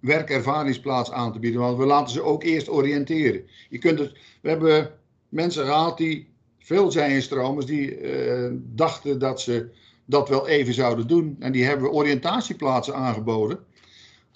werkervaringsplaats 0.00 1.10
aan 1.10 1.32
te 1.32 1.38
bieden. 1.38 1.60
Want 1.60 1.78
we 1.78 1.84
laten 1.84 2.12
ze 2.12 2.22
ook 2.22 2.42
eerst 2.42 2.68
oriënteren. 2.68 3.42
Je 3.68 3.78
kunt 3.78 3.98
het, 3.98 4.12
we 4.40 4.48
hebben 4.48 4.90
mensen 5.28 5.64
gehad 5.64 5.98
die 5.98 6.30
veel 6.58 6.90
zijinstromers 6.90 7.66
die 7.66 8.00
uh, 8.00 8.50
dachten 8.54 9.18
dat 9.18 9.40
ze 9.40 9.68
dat 10.04 10.28
wel 10.28 10.48
even 10.48 10.74
zouden 10.74 11.06
doen. 11.06 11.36
En 11.38 11.52
die 11.52 11.64
hebben 11.64 11.84
we 11.84 11.94
oriëntatieplaatsen 11.94 12.94
aangeboden. 12.94 13.58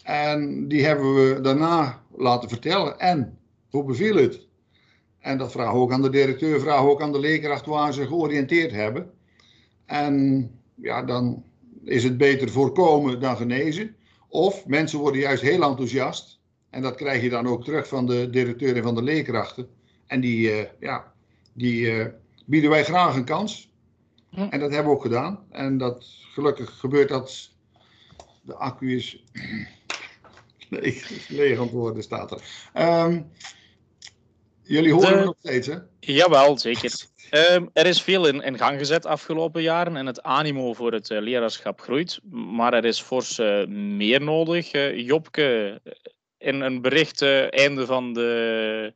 En 0.02 0.68
die 0.68 0.84
hebben 0.84 1.14
we 1.14 1.40
daarna 1.40 2.02
laten 2.16 2.48
vertellen. 2.48 2.98
En 2.98 3.38
hoe 3.70 3.84
beviel 3.84 4.16
het? 4.16 4.46
En 5.18 5.38
dat 5.38 5.52
vragen 5.52 5.72
we 5.72 5.78
ook 5.78 5.92
aan 5.92 6.02
de 6.02 6.10
directeur, 6.10 6.60
vragen 6.60 6.84
we 6.84 6.90
ook 6.90 7.02
aan 7.02 7.12
de 7.12 7.18
leerkracht 7.18 7.66
waar 7.66 7.92
ze 7.92 8.06
georiënteerd 8.06 8.72
hebben. 8.72 9.10
En 9.86 10.50
ja, 10.74 11.02
dan 11.02 11.44
is 11.84 12.04
het 12.04 12.16
beter 12.16 12.50
voorkomen 12.50 13.20
dan 13.20 13.36
genezen. 13.36 13.96
Of 14.28 14.66
mensen 14.66 14.98
worden 14.98 15.20
juist 15.20 15.42
heel 15.42 15.62
enthousiast. 15.62 16.40
En 16.70 16.82
dat 16.82 16.94
krijg 16.94 17.22
je 17.22 17.28
dan 17.28 17.46
ook 17.46 17.64
terug 17.64 17.88
van 17.88 18.06
de 18.06 18.30
directeur 18.30 18.76
en 18.76 18.82
van 18.82 18.94
de 18.94 19.02
leerkrachten. 19.02 19.68
En 20.06 20.20
die, 20.20 20.50
uh, 20.50 20.64
ja, 20.80 21.12
die 21.52 21.80
uh, 21.80 22.06
bieden 22.46 22.70
wij 22.70 22.84
graag 22.84 23.16
een 23.16 23.24
kans. 23.24 23.72
Hm. 24.30 24.40
En 24.40 24.60
dat 24.60 24.70
hebben 24.70 24.92
we 24.92 24.96
ook 24.96 25.02
gedaan. 25.02 25.38
En 25.50 25.78
dat, 25.78 26.04
gelukkig 26.32 26.78
gebeurt 26.78 27.08
dat. 27.08 27.52
De 28.42 28.54
accu 28.54 28.96
is 28.96 29.24
leeg, 30.68 31.28
leeg 31.28 31.58
aan 31.58 31.64
het 31.64 31.72
worden, 31.72 32.02
staat 32.02 32.30
er. 32.30 32.42
Um, 33.04 33.30
jullie 34.64 34.92
horen 34.92 35.10
de... 35.10 35.16
me 35.16 35.24
nog 35.24 35.36
steeds, 35.38 35.66
hè? 35.66 35.76
Jawel, 36.00 36.58
zeker. 36.58 36.92
Um, 37.30 37.70
er 37.72 37.86
is 37.86 38.02
veel 38.02 38.26
in, 38.26 38.42
in, 38.42 38.58
gang 38.58 38.78
gezet 38.78 39.06
afgelopen 39.06 39.62
jaren 39.62 39.96
en 39.96 40.06
het 40.06 40.22
animo 40.22 40.72
voor 40.72 40.92
het 40.92 41.10
uh, 41.10 41.20
leraarschap 41.20 41.80
groeit. 41.80 42.20
Maar 42.30 42.74
er 42.74 42.84
is 42.84 43.00
fors 43.00 43.38
uh, 43.38 43.66
meer 43.66 44.20
nodig. 44.22 44.72
Uh, 44.72 44.98
Jopke, 45.06 45.80
in 46.38 46.60
een 46.60 46.80
bericht 46.80 47.22
einde 47.50 47.86
van 47.86 48.12
de 48.12 48.94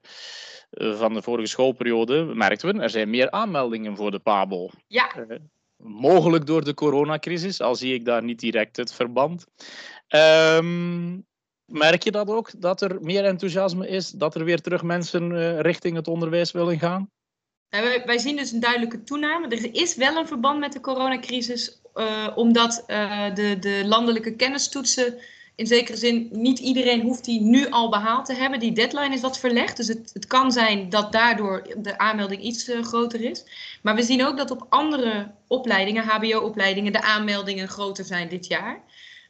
van 0.71 1.15
de 1.15 1.23
vorige 1.23 1.49
schoolperiode 1.49 2.25
merkten 2.25 2.75
we, 2.75 2.83
er 2.83 2.91
zijn 2.91 3.11
meer 3.11 3.31
aanmeldingen 3.31 3.97
voor 3.97 4.11
de 4.11 4.19
PABO. 4.19 4.71
Ja. 4.87 5.17
Uh, 5.29 5.37
mogelijk 5.77 6.47
door 6.47 6.65
de 6.65 6.75
coronacrisis, 6.75 7.61
al 7.61 7.75
zie 7.75 7.95
ik 7.95 8.05
daar 8.05 8.23
niet 8.23 8.41
direct 8.41 8.77
het 8.77 8.95
verband. 8.95 9.47
Um, 10.09 11.27
merk 11.69 12.03
je 12.03 12.11
dat 12.11 12.29
ook, 12.29 12.51
dat 12.57 12.81
er 12.81 12.99
meer 13.01 13.25
enthousiasme 13.25 13.89
is, 13.89 14.11
dat 14.11 14.35
er 14.35 14.45
weer 14.45 14.61
terug 14.61 14.83
mensen 14.83 15.31
uh, 15.31 15.61
richting 15.61 15.97
het 15.97 16.09
onderwijs 16.09 16.53
willen 16.53 16.79
gaan? 16.79 17.11
Wij, 17.69 18.03
wij, 18.07 18.19
zien 18.19 18.37
dus 18.37 18.53
een 18.53 18.61
duidelijke 18.61 19.05
toename. 19.05 19.49
Er 19.49 19.75
is 19.75 19.97
wel 19.97 20.17
een 20.17 20.27
verband 20.27 20.59
met 20.59 20.73
de 20.73 20.81
coronacrisis, 20.81 21.81
uh, 21.95 22.29
omdat 22.35 22.85
uh, 22.87 23.35
de, 23.35 23.59
de 23.59 23.83
landelijke 23.85 24.37
kennistoetsen 24.37 25.19
in 25.55 25.67
zekere 25.67 25.97
zin 25.97 26.29
niet 26.33 26.59
iedereen 26.59 27.01
hoeft 27.01 27.25
die 27.25 27.41
nu 27.41 27.71
al 27.71 27.91
behaald 27.91 28.27
te 28.27 28.35
hebben. 28.35 28.61
Die 28.61 28.73
deadline 28.73 29.15
is 29.15 29.21
wat 29.21 29.39
verlegd. 29.39 29.77
Dus 29.77 29.89
het, 29.89 30.11
het 30.13 30.27
kan 30.27 30.53
zijn 30.53 30.91
dat 30.91 31.13
daardoor 31.13 31.75
de 31.79 31.99
aanmelding 31.99 32.43
iets 32.43 32.71
groter 32.83 33.21
is. 33.21 33.45
Maar 33.83 33.95
we 33.95 34.03
zien 34.03 34.25
ook 34.25 34.37
dat 34.37 34.51
op 34.51 34.67
andere 34.69 35.31
opleidingen, 35.47 36.05
HBO-opleidingen, 36.05 36.93
de 36.93 37.03
aanmeldingen 37.03 37.69
groter 37.69 38.05
zijn 38.05 38.29
dit 38.29 38.47
jaar. 38.47 38.83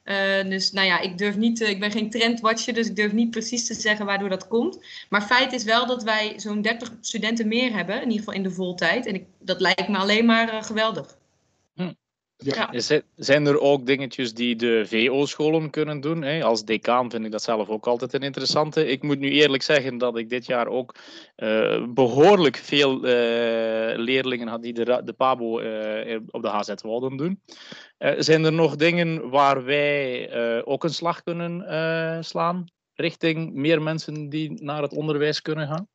Uh, 0.08 0.50
dus 0.50 0.72
nou 0.72 0.86
ja, 0.86 1.00
ik 1.00 1.18
durf 1.18 1.36
niet, 1.36 1.60
ik 1.60 1.80
ben 1.80 1.90
geen 1.90 2.10
trendwatcher, 2.10 2.74
dus 2.74 2.86
ik 2.86 2.96
durf 2.96 3.12
niet 3.12 3.30
precies 3.30 3.66
te 3.66 3.74
zeggen 3.74 4.06
waardoor 4.06 4.28
dat 4.28 4.48
komt. 4.48 4.84
Maar 5.08 5.22
feit 5.22 5.52
is 5.52 5.64
wel 5.64 5.86
dat 5.86 6.02
wij 6.02 6.32
zo'n 6.36 6.62
30 6.62 6.92
studenten 7.00 7.48
meer 7.48 7.72
hebben, 7.72 7.96
in 7.96 8.02
ieder 8.02 8.18
geval 8.18 8.34
in 8.34 8.42
de 8.42 8.50
voltijd. 8.50 9.06
En 9.06 9.14
ik, 9.14 9.24
dat 9.38 9.60
lijkt 9.60 9.88
me 9.88 9.96
alleen 9.96 10.24
maar 10.24 10.54
uh, 10.54 10.62
geweldig. 10.62 11.17
Ja. 12.44 12.70
Zijn 13.16 13.46
er 13.46 13.60
ook 13.60 13.86
dingetjes 13.86 14.34
die 14.34 14.56
de 14.56 14.84
VO-scholen 14.86 15.70
kunnen 15.70 16.00
doen? 16.00 16.22
Hè? 16.22 16.44
Als 16.44 16.64
decaan 16.64 17.10
vind 17.10 17.24
ik 17.24 17.30
dat 17.30 17.42
zelf 17.42 17.68
ook 17.68 17.86
altijd 17.86 18.12
een 18.12 18.22
interessante. 18.22 18.86
Ik 18.86 19.02
moet 19.02 19.18
nu 19.18 19.30
eerlijk 19.30 19.62
zeggen 19.62 19.98
dat 19.98 20.16
ik 20.16 20.28
dit 20.28 20.46
jaar 20.46 20.66
ook 20.66 20.94
uh, 21.36 21.86
behoorlijk 21.88 22.56
veel 22.56 22.94
uh, 22.94 23.02
leerlingen 23.96 24.48
had 24.48 24.62
die 24.62 24.72
de, 24.72 25.00
de 25.04 25.12
PABO 25.12 25.60
uh, 25.60 26.20
op 26.30 26.42
de 26.42 26.48
HZ 26.48 26.74
wilden 26.82 27.16
doen. 27.16 27.42
zijn 27.98 28.44
er 28.44 28.52
nog 28.52 28.76
dingen 28.76 29.30
waar 29.30 29.64
wij 29.64 30.64
ook 30.64 30.84
een 30.84 30.94
slag 30.94 31.22
kunnen 31.22 32.24
slaan 32.24 32.66
richting 32.94 33.54
meer 33.54 33.82
mensen 33.82 34.28
die 34.28 34.62
naar 34.62 34.82
het 34.82 34.92
onderwijs 34.92 35.42
kunnen 35.42 35.66
gaan? 35.66 35.88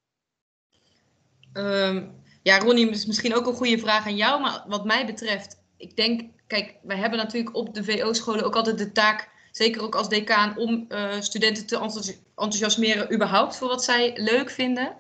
Um, 1.53 2.21
ja, 2.41 2.59
Ronnie, 2.59 2.89
is 2.89 3.05
misschien 3.05 3.35
ook 3.35 3.47
een 3.47 3.53
goede 3.53 3.77
vraag 3.77 4.05
aan 4.05 4.15
jou, 4.15 4.41
maar 4.41 4.63
wat 4.67 4.85
mij 4.85 5.05
betreft 5.05 5.62
ik 5.83 5.95
denk, 5.95 6.21
kijk, 6.47 6.75
wij 6.81 6.97
hebben 6.97 7.19
natuurlijk 7.19 7.55
op 7.55 7.73
de 7.73 7.83
VO-scholen 7.83 8.45
ook 8.45 8.55
altijd 8.55 8.77
de 8.77 8.91
taak, 8.91 9.29
zeker 9.51 9.81
ook 9.81 9.95
als 9.95 10.09
decaan, 10.09 10.57
om 10.57 10.85
uh, 10.89 11.11
studenten 11.19 11.65
te 11.65 11.79
enthousiasmeren 12.35 13.13
überhaupt 13.13 13.55
voor 13.55 13.67
wat 13.67 13.83
zij 13.83 14.11
leuk 14.15 14.49
vinden. 14.49 14.95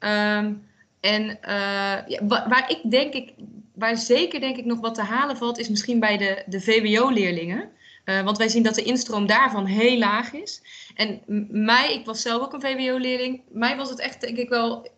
Um, 0.00 0.66
en 1.00 1.22
uh, 1.22 2.06
ja, 2.06 2.26
waar 2.26 2.70
ik 2.70 2.90
denk 2.90 3.14
ik, 3.14 3.32
waar 3.74 3.96
zeker 3.96 4.40
denk 4.40 4.56
ik 4.56 4.64
nog 4.64 4.80
wat 4.80 4.94
te 4.94 5.02
halen 5.02 5.36
valt, 5.36 5.58
is 5.58 5.68
misschien 5.68 6.00
bij 6.00 6.16
de, 6.16 6.42
de 6.46 6.60
VWO-leerlingen. 6.60 7.70
Uh, 8.04 8.22
want 8.22 8.38
wij 8.38 8.48
zien 8.48 8.62
dat 8.62 8.74
de 8.74 8.82
instroom 8.82 9.26
daarvan 9.26 9.66
heel 9.66 9.98
laag 9.98 10.32
is. 10.32 10.62
En 10.94 11.20
mij, 11.48 11.94
ik 11.94 12.04
was 12.04 12.22
zelf 12.22 12.42
ook 12.42 12.52
een 12.52 12.60
VWO-leerling, 12.60 13.42
mij 13.48 13.76
was 13.76 13.90
het 13.90 13.98
echt 14.00 14.20
denk 14.20 14.36
ik 14.36 14.48
wel 14.48 14.88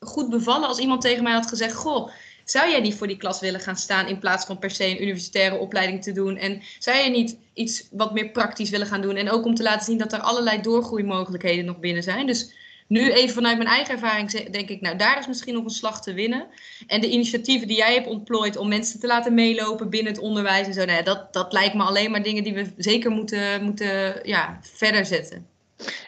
goed 0.00 0.30
bevallen 0.30 0.68
als 0.68 0.78
iemand 0.78 1.00
tegen 1.00 1.22
mij 1.22 1.32
had 1.32 1.46
gezegd: 1.46 1.74
Goh, 1.74 2.10
zou 2.50 2.70
jij 2.70 2.80
niet 2.80 2.94
voor 2.94 3.06
die 3.06 3.16
klas 3.16 3.40
willen 3.40 3.60
gaan 3.60 3.76
staan 3.76 4.06
in 4.06 4.18
plaats 4.18 4.44
van 4.46 4.58
per 4.58 4.70
se 4.70 4.86
een 4.86 5.02
universitaire 5.02 5.58
opleiding 5.58 6.02
te 6.02 6.12
doen? 6.12 6.36
En 6.36 6.62
zou 6.78 6.96
jij 6.96 7.10
niet 7.10 7.36
iets 7.54 7.88
wat 7.90 8.12
meer 8.12 8.30
praktisch 8.30 8.70
willen 8.70 8.86
gaan 8.86 9.02
doen? 9.02 9.16
En 9.16 9.30
ook 9.30 9.44
om 9.44 9.54
te 9.54 9.62
laten 9.62 9.84
zien 9.84 9.98
dat 9.98 10.12
er 10.12 10.20
allerlei 10.20 10.60
doorgroeimogelijkheden 10.60 11.64
nog 11.64 11.78
binnen 11.78 12.02
zijn. 12.02 12.26
Dus 12.26 12.52
nu 12.86 13.12
even 13.12 13.34
vanuit 13.34 13.56
mijn 13.56 13.68
eigen 13.68 13.94
ervaring 13.94 14.30
denk 14.30 14.68
ik, 14.68 14.80
nou 14.80 14.96
daar 14.96 15.18
is 15.18 15.26
misschien 15.26 15.54
nog 15.54 15.64
een 15.64 15.70
slag 15.70 16.02
te 16.02 16.12
winnen. 16.12 16.46
En 16.86 17.00
de 17.00 17.10
initiatieven 17.10 17.68
die 17.68 17.76
jij 17.76 17.94
hebt 17.94 18.06
ontplooid 18.06 18.56
om 18.56 18.68
mensen 18.68 19.00
te 19.00 19.06
laten 19.06 19.34
meelopen 19.34 19.90
binnen 19.90 20.12
het 20.12 20.22
onderwijs 20.22 20.66
en 20.66 20.74
zo, 20.74 20.84
nou 20.84 20.98
ja, 20.98 21.02
dat, 21.02 21.32
dat 21.32 21.52
lijkt 21.52 21.74
me 21.74 21.82
alleen 21.82 22.10
maar 22.10 22.22
dingen 22.22 22.44
die 22.44 22.54
we 22.54 22.72
zeker 22.76 23.10
moeten, 23.10 23.64
moeten 23.64 24.20
ja, 24.22 24.58
verder 24.62 25.06
zetten. 25.06 25.46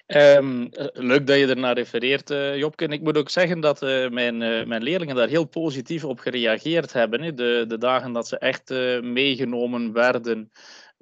Um, 0.07 0.69
leuk 0.93 1.26
dat 1.26 1.38
je 1.38 1.47
ernaar 1.47 1.75
refereert, 1.75 2.31
uh. 2.31 2.64
En 2.76 2.91
ik 2.91 3.02
moet 3.02 3.17
ook 3.17 3.31
zeggen 3.31 3.61
dat 3.61 3.83
uh, 3.83 4.09
mijn, 4.09 4.38
mijn 4.69 4.83
leerlingen 4.83 5.17
daar 5.17 5.29
heel 5.29 5.45
positief 5.45 6.05
op 6.05 6.19
gereageerd 6.19 6.93
hebben. 6.93 7.37
De, 7.37 7.64
de 7.69 7.79
dagen 7.79 8.12
dat 8.12 8.29
ze 8.29 8.38
echt 8.38 8.71
meegenomen 9.02 9.93
werden 9.93 10.50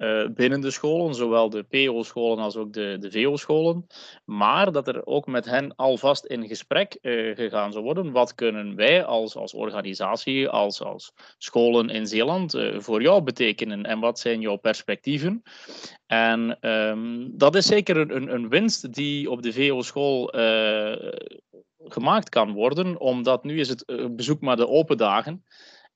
uh, 0.01 0.27
binnen 0.29 0.61
de 0.61 0.71
scholen, 0.71 1.15
zowel 1.15 1.49
de 1.49 1.63
PO-scholen 1.63 2.43
als 2.43 2.55
ook 2.55 2.73
de, 2.73 2.97
de 2.99 3.11
VO-scholen. 3.11 3.87
Maar 4.25 4.71
dat 4.71 4.87
er 4.87 5.05
ook 5.05 5.27
met 5.27 5.45
hen 5.45 5.75
alvast 5.75 6.25
in 6.25 6.47
gesprek 6.47 6.97
uh, 7.01 7.35
gegaan 7.35 7.71
zou 7.71 7.83
worden. 7.83 8.11
Wat 8.11 8.35
kunnen 8.35 8.75
wij 8.75 9.03
als, 9.05 9.35
als 9.35 9.53
organisatie, 9.53 10.49
als, 10.49 10.81
als 10.81 11.13
scholen 11.37 11.89
in 11.89 12.07
Zeeland 12.07 12.55
uh, 12.55 12.79
voor 12.79 13.01
jou 13.01 13.21
betekenen 13.21 13.83
en 13.85 13.99
wat 13.99 14.19
zijn 14.19 14.41
jouw 14.41 14.57
perspectieven? 14.57 15.43
En 16.07 16.57
um, 16.69 17.31
dat 17.37 17.55
is 17.55 17.65
zeker 17.65 17.97
een, 17.97 18.33
een 18.33 18.49
winst 18.49 18.93
die 18.93 19.29
op 19.29 19.41
de 19.41 19.53
VO-school 19.53 20.33
gemaakt 21.83 22.29
kan 22.29 22.53
worden, 22.53 22.99
omdat 22.99 23.43
nu 23.43 23.59
is 23.59 23.69
het 23.69 24.09
bezoek 24.15 24.41
maar 24.41 24.55
de 24.55 24.67
open 24.67 24.97
dagen. 24.97 25.43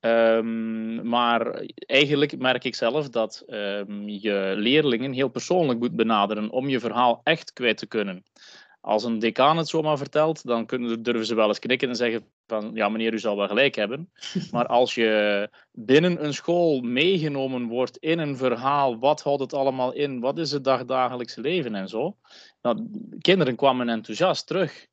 Um, 0.06 1.08
maar 1.08 1.66
eigenlijk 1.76 2.38
merk 2.38 2.64
ik 2.64 2.76
zelf 2.76 3.10
dat 3.10 3.44
um, 3.48 4.10
je 4.10 4.54
leerlingen 4.58 5.12
heel 5.12 5.28
persoonlijk 5.28 5.80
moet 5.80 5.96
benaderen 5.96 6.50
om 6.50 6.70
je 6.70 6.80
verhaal 6.80 7.22
echt 7.24 7.54
kwijt 7.54 7.78
te 7.78 7.88
kunnen. 7.88 8.24
Als 8.82 9.04
een 9.04 9.20
decaan 9.20 9.58
het 9.58 9.68
zomaar 9.68 9.98
vertelt, 9.98 10.46
dan 10.46 10.66
kunnen, 10.66 11.04
durven 11.04 11.26
ze 11.26 11.36
wel 11.36 11.48
eens 11.48 11.60
knikken 11.60 11.90
en 11.90 11.96
zeggen 11.96 12.26
van 12.48 12.72
ja 12.74 12.90
meneer, 12.90 13.14
u 13.14 13.20
zal 13.20 13.38
wel 13.38 13.48
gelijk 13.48 13.76
hebben. 13.76 14.10
Maar 14.52 14.66
als 14.66 14.96
je 14.96 15.50
binnen 15.72 16.26
een 16.26 16.34
school 16.34 16.82
meegenomen 16.82 17.68
wordt 17.68 17.98
in 17.98 18.20
een 18.20 18.38
verhaal, 18.38 19.00
wat 19.00 19.22
houdt 19.22 19.42
het 19.42 19.54
allemaal 19.54 19.94
in, 19.94 20.20
wat 20.20 20.38
is 20.38 20.52
het 20.52 20.64
dagdagelijkse 20.64 21.42
leven 21.42 21.76
en 21.76 21.88
zo. 21.88 22.18
Nou, 22.62 22.90
kinderen 23.20 23.56
kwamen 23.56 23.90
enthousiast 23.90 24.48
terug. 24.48 24.88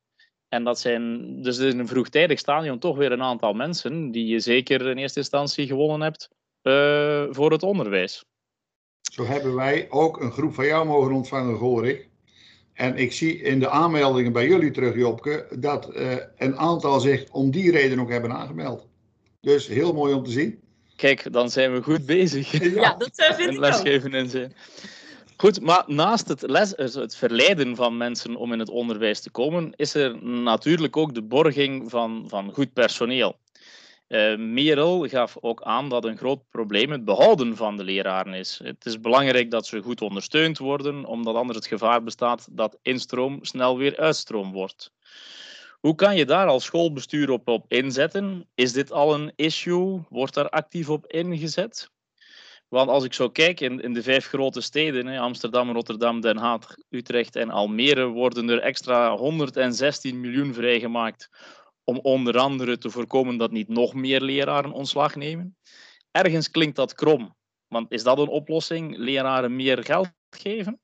En 0.53 0.63
dat 0.63 0.79
zijn 0.79 1.35
dus 1.41 1.57
in 1.57 1.79
een 1.79 1.87
vroegtijdig 1.87 2.39
stadium 2.39 2.79
toch 2.79 2.97
weer 2.97 3.11
een 3.11 3.21
aantal 3.21 3.53
mensen 3.53 4.11
die 4.11 4.25
je 4.25 4.39
zeker 4.39 4.89
in 4.89 4.97
eerste 4.97 5.19
instantie 5.19 5.67
gewonnen 5.67 6.01
hebt 6.01 6.29
uh, 6.63 7.25
voor 7.29 7.51
het 7.51 7.63
onderwijs. 7.63 8.25
Zo 9.01 9.25
hebben 9.25 9.55
wij 9.55 9.87
ook 9.89 10.21
een 10.21 10.31
groep 10.31 10.53
van 10.53 10.65
jou 10.65 10.85
mogen 10.85 11.13
ontvangen, 11.13 11.55
hoor 11.55 11.87
ik. 11.87 12.09
En 12.73 12.95
ik 12.95 13.11
zie 13.11 13.41
in 13.41 13.59
de 13.59 13.69
aanmeldingen 13.69 14.33
bij 14.33 14.47
jullie 14.47 14.71
terug, 14.71 14.95
Jopke, 14.95 15.47
dat 15.59 15.95
uh, 15.95 16.15
een 16.37 16.57
aantal 16.57 16.99
zich 16.99 17.31
om 17.31 17.51
die 17.51 17.71
reden 17.71 17.99
ook 17.99 18.09
hebben 18.09 18.33
aangemeld. 18.33 18.87
Dus 19.41 19.67
heel 19.67 19.93
mooi 19.93 20.13
om 20.13 20.23
te 20.23 20.31
zien. 20.31 20.59
Kijk, 20.95 21.33
dan 21.33 21.49
zijn 21.49 21.73
we 21.73 21.81
goed 21.81 22.05
bezig. 22.05 22.51
Ja, 22.51 22.81
ja 22.81 22.95
dat 22.97 23.33
vind 23.35 23.51
ik 23.51 23.59
lesgeven 23.59 24.13
en 24.13 24.29
zijn. 24.29 24.55
Goed, 25.37 25.61
maar 25.61 25.83
naast 25.87 26.27
het, 26.27 26.41
les, 26.41 26.73
het 26.75 27.15
verleiden 27.15 27.75
van 27.75 27.97
mensen 27.97 28.35
om 28.35 28.53
in 28.53 28.59
het 28.59 28.69
onderwijs 28.69 29.21
te 29.21 29.31
komen, 29.31 29.73
is 29.75 29.93
er 29.93 30.23
natuurlijk 30.23 30.97
ook 30.97 31.13
de 31.13 31.21
borging 31.23 31.89
van, 31.89 32.25
van 32.27 32.53
goed 32.53 32.73
personeel. 32.73 33.39
Uh, 34.07 34.37
Merel 34.37 35.07
gaf 35.07 35.37
ook 35.41 35.61
aan 35.61 35.89
dat 35.89 36.05
een 36.05 36.17
groot 36.17 36.49
probleem 36.49 36.91
het 36.91 37.05
behouden 37.05 37.55
van 37.55 37.77
de 37.77 37.83
leraren 37.83 38.33
is. 38.33 38.59
Het 38.63 38.85
is 38.85 38.99
belangrijk 38.99 39.51
dat 39.51 39.65
ze 39.65 39.81
goed 39.81 40.01
ondersteund 40.01 40.57
worden, 40.57 41.05
omdat 41.05 41.35
anders 41.35 41.57
het 41.57 41.67
gevaar 41.67 42.03
bestaat 42.03 42.47
dat 42.51 42.77
instroom 42.81 43.39
snel 43.41 43.77
weer 43.77 43.97
uitstroom 43.97 44.51
wordt. 44.51 44.91
Hoe 45.79 45.95
kan 45.95 46.15
je 46.15 46.25
daar 46.25 46.47
als 46.47 46.63
schoolbestuur 46.63 47.29
op, 47.29 47.47
op 47.47 47.65
inzetten? 47.67 48.47
Is 48.55 48.73
dit 48.73 48.91
al 48.91 49.13
een 49.13 49.31
issue? 49.35 50.01
Wordt 50.09 50.33
daar 50.33 50.49
actief 50.49 50.89
op 50.89 51.07
ingezet? 51.07 51.89
Want 52.73 52.89
als 52.89 53.03
ik 53.03 53.13
zo 53.13 53.29
kijk 53.29 53.59
in, 53.59 53.79
in 53.79 53.93
de 53.93 54.03
vijf 54.03 54.27
grote 54.27 54.61
steden, 54.61 55.05
hè, 55.05 55.19
Amsterdam, 55.19 55.71
Rotterdam, 55.71 56.21
Den 56.21 56.37
Haag, 56.37 56.75
Utrecht 56.89 57.35
en 57.35 57.49
Almere, 57.49 58.05
worden 58.05 58.49
er 58.49 58.59
extra 58.59 59.15
116 59.15 60.19
miljoen 60.19 60.53
vrijgemaakt 60.53 61.29
om 61.83 61.99
onder 61.99 62.37
andere 62.37 62.77
te 62.77 62.89
voorkomen 62.89 63.37
dat 63.37 63.51
niet 63.51 63.67
nog 63.67 63.93
meer 63.93 64.21
leraren 64.21 64.71
ontslag 64.71 65.15
nemen. 65.15 65.57
Ergens 66.11 66.49
klinkt 66.49 66.75
dat 66.75 66.93
krom, 66.93 67.35
want 67.67 67.91
is 67.91 68.03
dat 68.03 68.17
een 68.17 68.27
oplossing? 68.27 68.97
Leraren 68.97 69.55
meer 69.55 69.83
geld 69.83 70.11
geven? 70.29 70.79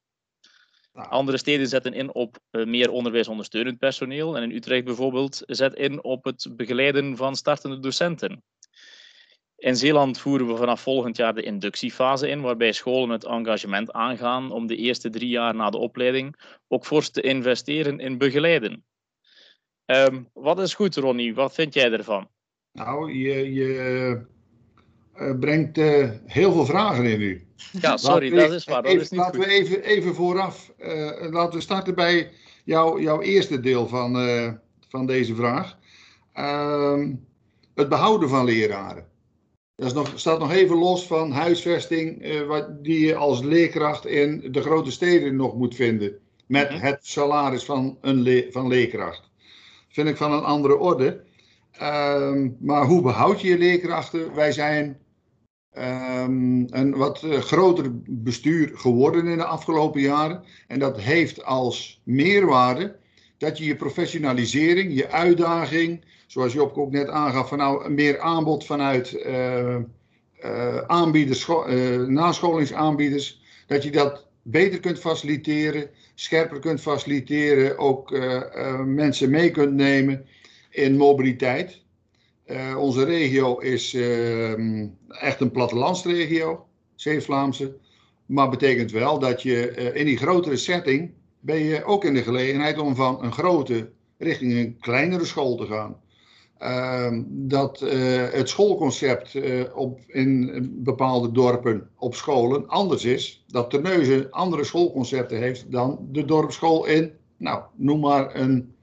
Nou. 0.94 1.10
Andere 1.10 1.38
steden 1.38 1.68
zetten 1.68 1.94
in 1.94 2.14
op 2.14 2.38
uh, 2.52 2.66
meer 2.66 2.90
onderwijsondersteunend 2.90 3.80
personeel. 3.80 4.38
En 4.38 4.44
in 4.44 4.56
Utrecht 4.56 4.86
bijvoorbeeld 4.86 5.44
zet 5.46 5.74
in 5.74 6.04
op 6.04 6.24
het 6.24 6.48
begeleiden 6.56 7.18
van 7.18 7.36
startende 7.36 7.80
docenten. 7.80 8.44
In 9.60 9.76
Zeeland 9.76 10.20
voeren 10.20 10.48
we 10.48 10.56
vanaf 10.56 10.82
volgend 10.82 11.18
jaar 11.18 11.34
de 11.34 11.42
inductiefase 11.42 12.28
in, 12.28 12.42
waarbij 12.42 12.72
scholen 12.72 13.10
het 13.10 13.26
engagement 13.26 13.92
aangaan 13.92 14.52
om 14.52 14.68
de 14.68 14.76
eerste 14.76 15.10
drie 15.10 15.30
jaar 15.30 15.56
na 15.56 15.70
de 15.70 15.78
opleiding 15.78 16.36
ook 16.68 16.86
fors 16.86 17.10
te 17.10 17.22
investeren 17.22 18.00
in 18.00 18.18
begeleiden. 18.18 18.84
Um, 19.86 20.30
wat 20.34 20.60
is 20.60 20.74
goed, 20.74 20.96
Ronnie? 20.96 21.36
Wat 21.36 21.54
vind 21.54 21.74
jij 21.74 21.92
ervan? 21.92 22.28
Nou, 22.72 23.14
je, 23.14 23.54
je 23.54 24.22
uh, 25.16 25.40
brengt 25.40 25.78
uh, 25.78 26.10
heel 26.26 26.52
veel 26.52 26.66
vragen 26.66 27.06
in 27.06 27.20
nu. 27.20 27.48
Ja, 27.72 27.98
sorry, 27.98 28.30
dat 28.30 28.52
is 28.52 28.66
waar. 28.66 28.82
Dat 28.82 28.92
even, 28.92 29.04
is 29.04 29.10
niet 29.10 29.20
laten 29.20 29.36
goed. 29.36 29.46
we 29.46 29.52
even, 29.52 29.84
even 29.84 30.16
vooraf, 30.16 30.72
uh, 30.78 31.32
laten 31.32 31.54
we 31.54 31.62
starten 31.62 31.96
bij 31.96 32.32
jou, 32.64 33.02
jouw 33.02 33.22
eerste 33.22 33.60
deel 33.60 33.88
van, 33.88 34.14
van 34.90 35.06
deze 35.06 35.36
vraag. 35.36 35.78
Ehm, 36.34 37.14
het 37.76 37.90
behouden 37.90 38.30
van 38.30 38.46
leraren. 38.46 39.09
Dat 39.80 39.88
is 39.88 39.94
nog, 39.94 40.12
staat 40.16 40.40
nog 40.40 40.52
even 40.52 40.78
los 40.78 41.08
van 41.08 41.32
huisvesting, 41.32 42.26
uh, 42.26 42.42
wat, 42.42 42.84
die 42.84 43.06
je 43.06 43.16
als 43.16 43.42
leerkracht 43.42 44.06
in 44.06 44.48
de 44.52 44.62
grote 44.62 44.92
steden 44.92 45.36
nog 45.36 45.56
moet 45.56 45.76
vinden. 45.76 46.18
Met 46.46 46.70
mhm. 46.70 46.80
het 46.80 47.00
salaris 47.02 47.64
van 47.64 47.98
een 48.02 48.22
le 48.22 48.48
van 48.52 48.68
leerkracht. 48.68 49.30
Vind 49.90 50.08
ik 50.08 50.18
van 50.18 50.32
een 50.32 50.44
andere 50.44 50.78
orde. 50.78 51.24
Um, 51.82 52.58
maar 52.60 52.86
hoe 52.86 53.02
behoud 53.02 53.42
je 53.42 53.48
je 53.48 53.58
leerkrachten? 53.58 54.36
Wij 54.36 54.52
zijn 54.52 54.98
um, 55.78 56.66
een 56.70 56.96
wat 56.96 57.24
uh, 57.24 57.40
groter 57.40 57.86
bestuur 58.08 58.72
geworden 58.74 59.28
in 59.28 59.38
de 59.38 59.46
afgelopen 59.46 60.02
jaren. 60.02 60.44
En 60.68 60.80
dat 60.80 61.00
heeft 61.00 61.44
als 61.44 62.02
meerwaarde 62.04 62.96
dat 63.38 63.58
je 63.58 63.66
je 63.66 63.76
professionalisering, 63.76 64.96
je 64.96 65.10
uitdaging, 65.10 66.04
zoals 66.30 66.54
Job 66.54 66.78
ook 66.78 66.92
net 66.92 67.10
aangaf, 67.10 67.48
van 67.48 67.58
nou 67.58 67.90
meer 67.90 68.20
aanbod 68.20 68.66
vanuit 68.66 69.14
uh, 69.26 69.78
aanbieders, 70.88 71.48
uh, 71.48 72.06
nascholingsaanbieders, 72.08 73.42
dat 73.68 73.84
je 73.84 73.92
dat 73.92 74.28
beter 74.42 74.80
kunt 74.80 75.00
faciliteren, 75.00 75.90
scherper 76.16 76.60
kunt 76.60 76.82
faciliteren, 76.82 77.78
ook 77.78 78.18
mensen 78.86 79.30
mee 79.30 79.52
kunt 79.52 79.74
nemen 79.74 80.26
in 80.70 80.98
mobiliteit. 80.98 81.82
onze 82.78 83.04
regio 83.04 83.58
is 83.58 83.94
echt 85.08 85.40
een 85.40 85.52
plattelandsregio, 85.52 86.66
Zeeuws-Vlaamse, 86.96 87.78
maar 88.26 88.50
betekent 88.50 88.92
wel 88.92 89.20
dat 89.20 89.42
je 89.42 89.74
in 89.94 90.06
die 90.06 90.18
grotere 90.18 90.58
setting 90.58 91.12
ben 91.40 91.60
je 91.60 91.84
ook 91.84 92.06
in 92.06 92.14
de 92.14 92.24
gelegenheid 92.24 92.78
om 92.78 92.96
van 92.96 93.24
een 93.24 93.34
grote 93.34 93.90
richting 94.18 94.54
een 94.54 94.78
kleinere 94.80 95.26
school 95.26 95.56
te 95.56 95.66
gaan. 95.66 95.98
Ehm, 96.60 97.24
dat 97.28 97.82
uh, 97.82 97.92
het 98.32 98.50
schoolconcept 98.50 99.34
uh, 99.34 99.64
op, 99.78 100.00
in 100.08 100.70
bepaalde 100.84 101.32
dorpen 101.32 101.90
op 101.98 102.16
scholen 102.16 102.68
anders 102.68 103.06
is. 103.06 103.44
Dat 103.48 103.70
Terneuzen 103.70 104.32
andere 104.32 104.64
schoolconcepten 104.64 105.38
heeft 105.38 105.72
dan 105.72 106.08
de 106.12 106.26
dorpsschool 106.26 106.86
in, 106.86 107.12
nou, 107.38 107.64
noem 107.76 108.00
maar 108.00 108.36
een, 108.36 108.74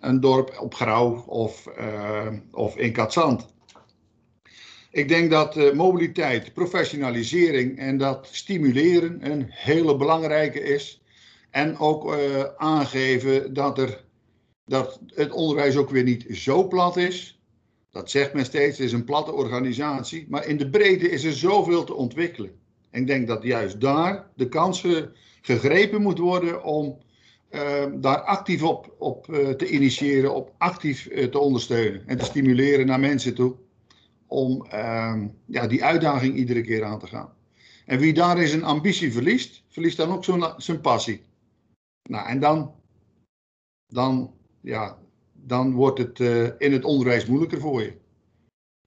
een 0.00 0.20
dorp 0.20 0.58
op 0.60 0.74
Grauw 0.74 1.24
of, 1.26 1.68
of 2.52 2.76
in 2.76 2.92
Katzand. 2.92 3.46
Ik 4.90 5.08
denk 5.08 5.30
dat 5.30 5.72
mobiliteit, 5.74 6.52
professionalisering 6.54 7.78
en 7.78 7.98
dat 7.98 8.28
stimuleren 8.30 9.30
een 9.30 9.46
hele 9.48 9.96
belangrijke 9.96 10.60
is. 10.62 11.02
En 11.50 11.78
ook 11.78 12.16
aangeven 12.56 13.54
dat 13.54 13.78
er 13.78 14.04
dat 14.66 15.00
het 15.14 15.32
onderwijs 15.32 15.76
ook 15.76 15.90
weer 15.90 16.02
niet 16.02 16.26
zo 16.30 16.68
plat 16.68 16.96
is. 16.96 17.40
Dat 17.90 18.10
zegt 18.10 18.32
men 18.32 18.44
steeds, 18.44 18.78
het 18.78 18.86
is 18.86 18.92
een 18.92 19.04
platte 19.04 19.32
organisatie. 19.32 20.26
Maar 20.28 20.46
in 20.46 20.56
de 20.56 20.70
breedte 20.70 21.10
is 21.10 21.24
er 21.24 21.32
zoveel 21.32 21.84
te 21.84 21.94
ontwikkelen. 21.94 22.50
En 22.90 23.00
ik 23.00 23.06
denk 23.06 23.26
dat 23.26 23.42
juist 23.42 23.80
daar 23.80 24.30
de 24.34 24.48
kansen 24.48 25.12
gegrepen 25.40 26.02
moet 26.02 26.18
worden 26.18 26.64
om 26.64 26.98
uh, 27.50 27.84
daar 27.94 28.20
actief 28.20 28.62
op, 28.62 28.94
op 28.98 29.26
uh, 29.28 29.48
te 29.48 29.68
initiëren, 29.68 30.34
op 30.34 30.54
actief 30.58 31.06
uh, 31.06 31.24
te 31.24 31.38
ondersteunen 31.38 32.02
en 32.06 32.18
te 32.18 32.24
stimuleren 32.24 32.86
naar 32.86 33.00
mensen 33.00 33.34
toe. 33.34 33.54
Om 34.26 34.66
ehm, 34.66 35.28
ja, 35.44 35.66
die 35.66 35.84
uitdaging 35.84 36.34
iedere 36.34 36.60
keer 36.60 36.84
aan 36.84 36.98
te 36.98 37.06
gaan. 37.06 37.32
En 37.84 37.98
wie 37.98 38.12
daarin 38.12 38.48
zijn 38.48 38.64
ambitie 38.64 39.12
verliest, 39.12 39.62
verliest 39.68 39.96
dan 39.96 40.12
ook 40.12 40.24
zijn 40.56 40.80
passie. 40.80 41.22
Nou, 42.02 42.28
en 42.28 42.40
dan, 42.40 42.74
dan 43.86 44.35
ja, 44.66 44.98
dan 45.32 45.72
wordt 45.72 45.98
het 45.98 46.18
uh, 46.18 46.48
in 46.58 46.72
het 46.72 46.84
onderwijs 46.84 47.26
moeilijker 47.26 47.60
voor 47.60 47.82
je. 47.82 47.92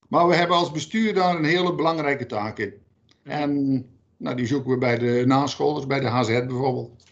Maar 0.07 0.27
we 0.27 0.35
hebben 0.35 0.57
als 0.57 0.71
bestuur 0.71 1.13
daar 1.13 1.35
een 1.35 1.43
hele 1.43 1.75
belangrijke 1.75 2.25
taak 2.25 2.57
in. 2.57 2.73
En 3.23 3.85
nou, 4.17 4.35
die 4.35 4.45
zoeken 4.45 4.71
we 4.71 4.77
bij 4.77 4.97
de 4.97 5.23
nascholers, 5.25 5.87
bij 5.87 5.99
de 5.99 6.07
HZ 6.07 6.27
bijvoorbeeld. 6.27 7.03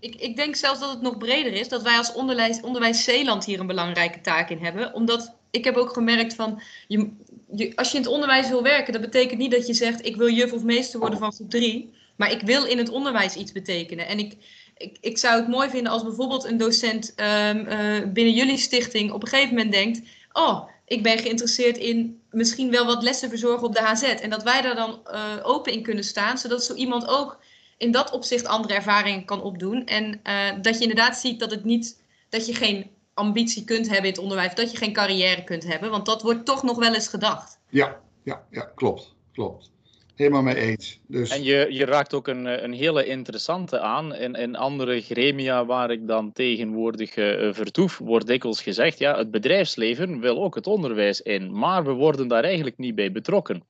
Ik, 0.00 0.14
ik 0.14 0.36
denk 0.36 0.56
zelfs 0.56 0.80
dat 0.80 0.90
het 0.90 1.00
nog 1.00 1.18
breder 1.18 1.52
is, 1.52 1.68
dat 1.68 1.82
wij 1.82 1.96
als 1.96 2.12
onderwijs, 2.12 2.60
onderwijs 2.60 3.04
Zeeland 3.04 3.44
hier 3.44 3.60
een 3.60 3.66
belangrijke 3.66 4.20
taak 4.20 4.50
in 4.50 4.64
hebben. 4.64 4.94
Omdat 4.94 5.34
ik 5.50 5.64
heb 5.64 5.76
ook 5.76 5.92
gemerkt 5.92 6.34
van, 6.34 6.62
je, 6.88 7.10
je, 7.54 7.76
als 7.76 7.90
je 7.90 7.96
in 7.96 8.02
het 8.02 8.12
onderwijs 8.12 8.48
wil 8.48 8.62
werken, 8.62 8.92
dat 8.92 9.02
betekent 9.02 9.38
niet 9.38 9.50
dat 9.50 9.66
je 9.66 9.74
zegt, 9.74 10.06
ik 10.06 10.16
wil 10.16 10.30
juf 10.30 10.52
of 10.52 10.62
meester 10.62 11.00
worden 11.00 11.18
van 11.18 11.32
groep 11.32 11.50
3. 11.50 11.92
Maar 12.16 12.32
ik 12.32 12.40
wil 12.40 12.64
in 12.64 12.78
het 12.78 12.88
onderwijs 12.88 13.36
iets 13.36 13.52
betekenen. 13.52 14.06
En 14.06 14.18
ik, 14.18 14.36
ik, 14.78 14.96
ik 15.00 15.18
zou 15.18 15.40
het 15.40 15.48
mooi 15.48 15.68
vinden 15.68 15.92
als 15.92 16.02
bijvoorbeeld 16.02 16.44
een 16.44 16.56
docent 16.56 17.14
um, 17.16 17.66
uh, 17.66 18.12
binnen 18.12 18.34
jullie 18.34 18.58
stichting 18.58 19.12
op 19.12 19.22
een 19.22 19.28
gegeven 19.28 19.54
moment 19.54 19.72
denkt: 19.72 20.00
Oh, 20.32 20.68
ik 20.84 21.02
ben 21.02 21.18
geïnteresseerd 21.18 21.78
in 21.78 22.20
misschien 22.30 22.70
wel 22.70 22.86
wat 22.86 23.02
lessen 23.02 23.28
verzorgen 23.28 23.66
op 23.66 23.74
de 23.74 23.82
HZ. 23.82 24.02
En 24.02 24.30
dat 24.30 24.42
wij 24.42 24.62
daar 24.62 24.74
dan 24.74 25.00
uh, 25.10 25.34
open 25.42 25.72
in 25.72 25.82
kunnen 25.82 26.04
staan, 26.04 26.38
zodat 26.38 26.64
zo 26.64 26.74
iemand 26.74 27.08
ook 27.08 27.38
in 27.76 27.90
dat 27.90 28.10
opzicht 28.10 28.46
andere 28.46 28.74
ervaringen 28.74 29.24
kan 29.24 29.42
opdoen. 29.42 29.86
En 29.86 30.20
uh, 30.24 30.62
dat 30.62 30.74
je 30.74 30.82
inderdaad 30.82 31.16
ziet 31.16 31.40
dat 31.40 31.50
het 31.50 31.64
niet 31.64 32.02
dat 32.28 32.46
je 32.46 32.54
geen 32.54 32.90
ambitie 33.14 33.64
kunt 33.64 33.86
hebben 33.86 34.04
in 34.04 34.10
het 34.10 34.18
onderwijs, 34.18 34.54
dat 34.54 34.70
je 34.70 34.76
geen 34.76 34.92
carrière 34.92 35.44
kunt 35.44 35.64
hebben, 35.64 35.90
want 35.90 36.06
dat 36.06 36.22
wordt 36.22 36.44
toch 36.44 36.62
nog 36.62 36.78
wel 36.78 36.94
eens 36.94 37.08
gedacht. 37.08 37.58
Ja, 37.68 38.00
ja, 38.24 38.42
ja 38.50 38.62
klopt, 38.74 39.14
klopt 39.32 39.70
helemaal 40.18 40.42
mee 40.42 40.54
eens. 40.54 41.00
Dus... 41.06 41.30
En 41.30 41.42
je, 41.42 41.66
je 41.70 41.84
raakt 41.84 42.14
ook 42.14 42.28
een, 42.28 42.64
een 42.64 42.72
hele 42.72 43.06
interessante 43.06 43.80
aan. 43.80 44.14
In, 44.14 44.34
in 44.34 44.56
andere 44.56 45.00
gremia 45.00 45.64
waar 45.64 45.90
ik 45.90 46.06
dan 46.06 46.32
tegenwoordig 46.32 47.16
uh, 47.16 47.52
vertoef, 47.52 47.98
wordt 47.98 48.26
dikwijls 48.26 48.62
gezegd, 48.62 48.98
ja, 48.98 49.18
het 49.18 49.30
bedrijfsleven 49.30 50.20
wil 50.20 50.42
ook 50.42 50.54
het 50.54 50.66
onderwijs 50.66 51.20
in, 51.20 51.58
maar 51.58 51.84
we 51.84 51.92
worden 51.92 52.28
daar 52.28 52.44
eigenlijk 52.44 52.78
niet 52.78 52.94
bij 52.94 53.12
betrokken. 53.12 53.66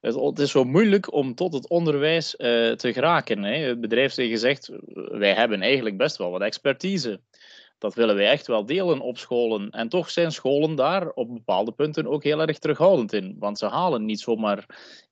Het, 0.00 0.38
is 0.38 0.50
zo 0.50 0.64
moeilijk 0.64 1.12
om 1.12 1.34
tot 1.34 1.52
het 1.52 1.68
onderwijs 1.68 2.34
uh, 2.38 2.72
te 2.72 2.92
geraken. 2.92 3.42
Hè. 3.42 3.56
Het 3.56 3.80
bedrijfsleven 3.80 4.38
zegt, 4.38 4.70
wij 4.94 5.34
hebben 5.34 5.62
eigenlijk 5.62 5.96
best 5.96 6.16
wel 6.16 6.30
wat 6.30 6.42
expertise 6.42 7.20
dat 7.78 7.94
willen 7.94 8.14
wij 8.14 8.28
echt 8.28 8.46
wel 8.46 8.66
delen 8.66 9.00
op 9.00 9.18
scholen. 9.18 9.70
En 9.70 9.88
toch 9.88 10.10
zijn 10.10 10.32
scholen 10.32 10.74
daar 10.74 11.10
op 11.10 11.34
bepaalde 11.34 11.72
punten 11.72 12.06
ook 12.06 12.24
heel 12.24 12.40
erg 12.40 12.58
terughoudend 12.58 13.12
in. 13.12 13.36
Want 13.38 13.58
ze 13.58 13.66
halen 13.66 14.04
niet 14.04 14.20
zomaar 14.20 14.66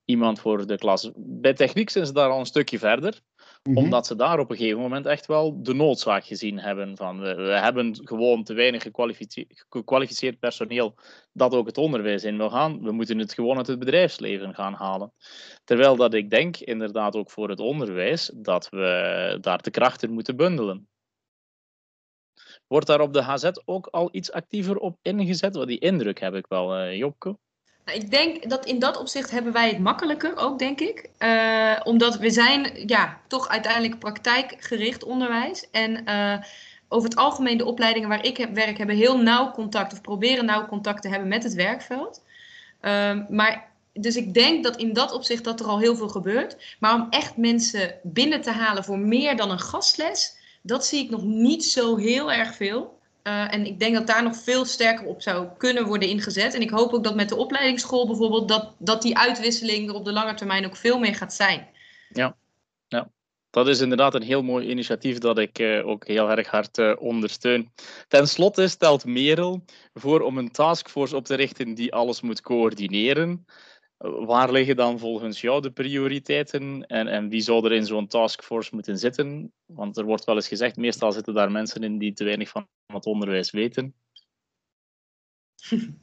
iemand 0.05 0.41
voor 0.41 0.67
de 0.67 0.79
klas. 0.79 1.11
Bij 1.17 1.55
techniek 1.55 1.91
zijn 1.91 2.07
ze 2.07 2.13
daar 2.13 2.31
al 2.31 2.39
een 2.39 2.47
stukje 2.47 2.79
verder. 2.79 3.21
Mhm. 3.63 3.77
Omdat 3.77 4.07
ze 4.07 4.17
daar 4.17 4.39
op 4.39 4.51
een 4.51 4.57
gegeven 4.57 4.81
moment 4.81 5.07
echt 5.07 5.27
wel 5.27 5.63
de 5.63 5.75
noodzaak 5.75 6.25
gezien 6.25 6.59
hebben. 6.59 6.97
Van 6.97 7.21
we, 7.21 7.35
we 7.35 7.59
hebben 7.59 8.01
gewoon 8.07 8.45
te 8.45 8.55
weinig 8.55 8.83
gekwalificeerd 9.69 10.39
personeel 10.39 10.95
dat 11.33 11.55
ook 11.55 11.67
het 11.67 11.79
onderwijs 11.79 12.25
in 12.25 12.37
wil 12.37 12.51
gaan. 12.51 12.83
We 12.83 12.93
moeten 12.93 13.19
het 13.19 13.35
gewoon 13.35 13.57
uit 13.57 13.67
het 13.67 13.79
bedrijfsleven 13.79 14.55
gaan 14.55 14.75
halen. 14.75 15.13
Terwijl 15.65 15.97
dat 15.97 16.15
ik 16.15 16.31
denk, 16.31 16.57
inderdaad 16.57 17.17
ook 17.17 17.31
voor 17.31 17.49
het 17.49 17.61
onderwijs, 17.61 18.31
dat 18.35 18.69
we 18.69 19.39
daar 19.41 19.63
de 19.63 19.71
krachten 19.71 20.13
moeten 20.13 20.37
bundelen. 20.37 20.89
Wordt 22.67 22.87
daar 22.87 23.01
op 23.01 23.13
de 23.13 23.23
HZ 23.23 23.51
ook 23.65 23.87
al 23.87 24.09
iets 24.13 24.33
actiever 24.33 24.77
op 24.77 24.99
ingezet? 25.03 25.55
Want 25.55 25.69
die 25.69 25.79
indruk 25.79 26.21
heb 26.21 26.35
ik 26.35 26.47
wel, 26.47 26.79
uh, 26.79 26.97
Jopke. 26.97 27.39
Nou, 27.85 27.99
ik 27.99 28.11
denk 28.11 28.51
dat 28.51 28.67
in 28.67 28.79
dat 28.79 28.97
opzicht 28.97 29.31
hebben 29.31 29.53
wij 29.53 29.69
het 29.69 29.79
makkelijker 29.79 30.37
ook, 30.37 30.59
denk 30.59 30.81
ik. 30.81 31.11
Uh, 31.19 31.81
omdat 31.85 32.17
we 32.17 32.31
zijn 32.31 32.83
ja, 32.87 33.21
toch 33.27 33.49
uiteindelijk 33.49 33.99
praktijkgericht 33.99 35.05
onderwijs. 35.05 35.71
En 35.71 36.09
uh, 36.09 36.37
over 36.89 37.09
het 37.09 37.19
algemeen 37.19 37.57
de 37.57 37.65
opleidingen 37.65 38.09
waar 38.09 38.25
ik 38.25 38.49
werk 38.53 38.79
hebben 38.79 38.97
heel 38.97 39.19
nauw 39.19 39.51
contact 39.51 39.93
of 39.93 40.01
proberen 40.01 40.45
nauw 40.45 40.67
contact 40.67 41.03
te 41.03 41.09
hebben 41.09 41.29
met 41.29 41.43
het 41.43 41.55
werkveld. 41.55 42.23
Uh, 42.83 43.19
maar 43.29 43.73
dus 43.93 44.17
ik 44.17 44.35
denk 44.35 44.65
dat 44.65 44.77
in 44.77 44.93
dat 44.93 45.13
opzicht 45.13 45.45
dat 45.45 45.61
er 45.61 45.67
al 45.67 45.79
heel 45.79 45.97
veel 45.97 46.09
gebeurt. 46.09 46.77
Maar 46.81 46.95
om 46.95 47.07
echt 47.11 47.37
mensen 47.37 47.95
binnen 48.03 48.41
te 48.41 48.51
halen 48.51 48.85
voor 48.85 48.99
meer 48.99 49.37
dan 49.37 49.51
een 49.51 49.61
gastles, 49.61 50.37
dat 50.63 50.87
zie 50.87 51.05
ik 51.05 51.11
nog 51.11 51.23
niet 51.23 51.65
zo 51.65 51.97
heel 51.97 52.33
erg 52.33 52.55
veel. 52.55 52.94
Uh, 53.29 53.55
en 53.55 53.67
ik 53.67 53.79
denk 53.79 53.95
dat 53.95 54.07
daar 54.07 54.23
nog 54.23 54.37
veel 54.37 54.65
sterker 54.65 55.07
op 55.07 55.23
zou 55.23 55.49
kunnen 55.59 55.87
worden 55.87 56.09
ingezet. 56.09 56.55
En 56.55 56.61
ik 56.61 56.71
hoop 56.71 56.93
ook 56.93 57.05
dat 57.05 57.15
met 57.15 57.29
de 57.29 57.37
opleidingsschool 57.37 58.07
bijvoorbeeld, 58.07 58.49
dat, 58.49 58.75
dat 58.79 59.03
die 59.03 59.19
uitwisseling 59.19 59.89
er 59.89 59.95
op 59.95 60.05
de 60.05 60.13
lange 60.13 60.35
termijn 60.35 60.67
ook 60.67 60.77
veel 60.77 60.99
meer 60.99 61.15
gaat 61.15 61.35
zijn. 61.35 61.69
Ja, 62.09 62.37
ja. 62.89 63.11
dat 63.51 63.69
is 63.69 63.81
inderdaad 63.81 64.15
een 64.15 64.23
heel 64.23 64.43
mooi 64.43 64.69
initiatief 64.69 65.19
dat 65.19 65.39
ik 65.39 65.59
uh, 65.59 65.87
ook 65.87 66.07
heel 66.07 66.31
erg 66.31 66.49
hard 66.49 66.79
uh, 66.79 66.93
ondersteun. 66.99 67.73
Ten 68.09 68.29
slotte 68.29 68.69
stelt 68.69 69.05
Merel 69.05 69.65
voor 69.95 70.21
om 70.21 70.39
een 70.39 70.51
taskforce 70.51 71.17
op 71.17 71.25
te 71.25 71.35
richten 71.35 71.75
die 71.75 71.95
alles 71.95 72.21
moet 72.21 72.41
coördineren. 72.41 73.47
Waar 73.99 74.53
liggen 74.53 74.77
dan 74.77 74.99
volgens 74.99 75.41
jou 75.41 75.63
de 75.63 75.71
prioriteiten 75.71 76.87
en, 76.87 77.07
en 77.07 77.29
wie 77.29 77.41
zou 77.41 77.65
er 77.65 77.73
in 77.73 77.87
zo'n 77.87 78.07
taskforce 78.07 78.75
moeten 78.75 78.99
zitten? 78.99 79.53
Want 79.67 79.97
er 79.97 80.05
wordt 80.05 80.25
wel 80.25 80.35
eens 80.35 80.49
gezegd, 80.49 80.77
meestal 80.77 81.13
zitten 81.13 81.35
daar 81.35 81.51
mensen 81.51 81.83
in 81.83 81.99
die 81.99 82.13
te 82.13 82.25
weinig 82.25 82.49
van 82.49 82.69
het 82.87 83.07
onderwijs 83.07 83.51
weten. 83.51 83.95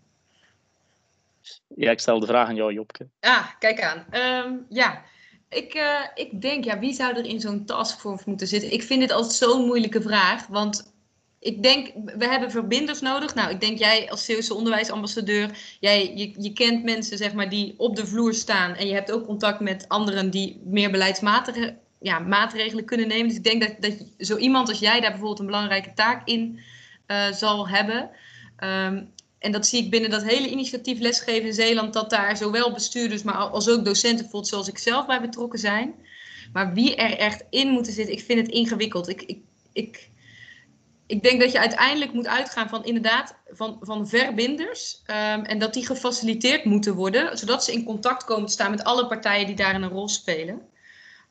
ja, 1.84 1.91
ik 1.91 1.99
stel 1.99 2.19
de 2.19 2.25
vraag 2.25 2.47
aan 2.47 2.56
jou, 2.56 2.73
Jopke. 2.73 3.10
Ah, 3.19 3.47
kijk 3.60 3.82
aan. 3.82 4.06
Um, 4.12 4.65
ja, 4.69 5.04
ik, 5.49 5.75
uh, 5.75 6.08
ik 6.13 6.41
denk, 6.41 6.63
ja, 6.63 6.80
wie 6.80 6.93
zou 6.93 7.17
er 7.17 7.25
in 7.25 7.39
zo'n 7.39 7.65
taskforce 7.65 8.23
moeten 8.30 8.47
zitten? 8.47 8.73
Ik 8.73 8.84
vind 8.84 8.99
dit 8.99 9.12
altijd 9.12 9.34
zo'n 9.34 9.65
moeilijke 9.65 10.01
vraag, 10.01 10.47
want 10.47 10.90
ik 11.41 11.63
denk, 11.63 11.91
we 12.17 12.27
hebben 12.27 12.51
verbinders 12.51 13.01
nodig. 13.01 13.36
Nou, 13.36 13.49
ik 13.49 13.60
denk 13.60 13.77
jij 13.77 14.12
als 14.12 14.25
Zeeuwse 14.25 14.54
onderwijsambassadeur, 14.54 15.58
jij, 15.80 16.13
je, 16.15 16.34
je 16.38 16.54
kent 16.54 16.84
mensen 16.84 17.17
zeg 17.17 17.34
maar, 17.34 17.49
die 17.49 17.73
op 17.77 17.95
de 17.95 18.08
vloer 18.08 18.34
staan. 18.34 18.75
En 18.75 18.88
je 18.88 18.93
hebt 18.93 19.12
ook 19.12 19.25
contact 19.25 19.60
met 19.60 19.86
anderen 19.88 20.30
die 20.30 20.62
meer 20.63 20.91
beleidsmatige 20.91 21.75
ja, 21.99 22.19
maatregelen 22.19 22.86
kunnen 22.86 23.08
nemen. 23.08 23.27
Dus 23.27 23.38
ik 23.38 23.43
denk 23.43 23.62
dat, 23.62 23.75
dat 23.80 24.27
zo 24.27 24.38
iemand 24.38 24.69
als 24.69 24.80
jij 24.80 24.99
daar 24.99 25.10
bijvoorbeeld 25.10 25.39
een 25.39 25.45
belangrijke 25.45 25.93
taak 25.93 26.27
in 26.27 26.60
uh, 27.08 27.32
zal 27.32 27.67
hebben. 27.67 28.10
Um, 28.63 29.10
en 29.39 29.51
dat 29.51 29.67
zie 29.67 29.84
ik 29.84 29.89
binnen 29.89 30.10
dat 30.10 30.23
hele 30.23 30.49
initiatief 30.49 30.99
lesgeven 30.99 31.47
in 31.47 31.54
Zeeland, 31.54 31.93
dat 31.93 32.10
daar 32.10 32.38
zowel 32.38 32.73
bestuurders, 32.73 33.23
maar 33.23 33.36
als 33.36 33.69
ook 33.69 33.86
docenten, 33.86 34.21
bijvoorbeeld 34.21 34.47
zoals 34.47 34.67
ik 34.67 34.77
zelf 34.77 35.06
bij 35.06 35.21
betrokken 35.21 35.60
zijn. 35.60 35.93
Maar 36.54 36.73
wie 36.73 36.95
er 36.95 37.17
echt 37.17 37.43
in 37.49 37.69
moeten 37.69 37.93
zitten, 37.93 38.13
ik 38.13 38.23
vind 38.23 38.39
het 38.39 38.49
ingewikkeld. 38.49 39.10
Ik, 39.10 39.21
ik, 39.21 39.39
ik, 39.73 40.10
ik 41.12 41.24
denk 41.24 41.41
dat 41.41 41.52
je 41.52 41.60
uiteindelijk 41.60 42.13
moet 42.13 42.28
uitgaan 42.28 42.69
van 42.69 42.86
inderdaad 42.86 43.36
van, 43.52 43.78
van 43.82 44.08
verbinders. 44.08 45.02
Um, 45.08 45.45
en 45.45 45.60
dat 45.60 45.74
die 45.74 45.86
gefaciliteerd 45.86 46.65
moeten 46.65 46.95
worden, 46.95 47.38
zodat 47.38 47.63
ze 47.63 47.74
in 47.74 47.84
contact 47.84 48.24
komen 48.24 48.45
te 48.45 48.52
staan 48.52 48.71
met 48.71 48.84
alle 48.84 49.08
partijen 49.08 49.45
die 49.45 49.56
daarin 49.56 49.82
een 49.82 49.89
rol 49.89 50.08
spelen. 50.08 50.62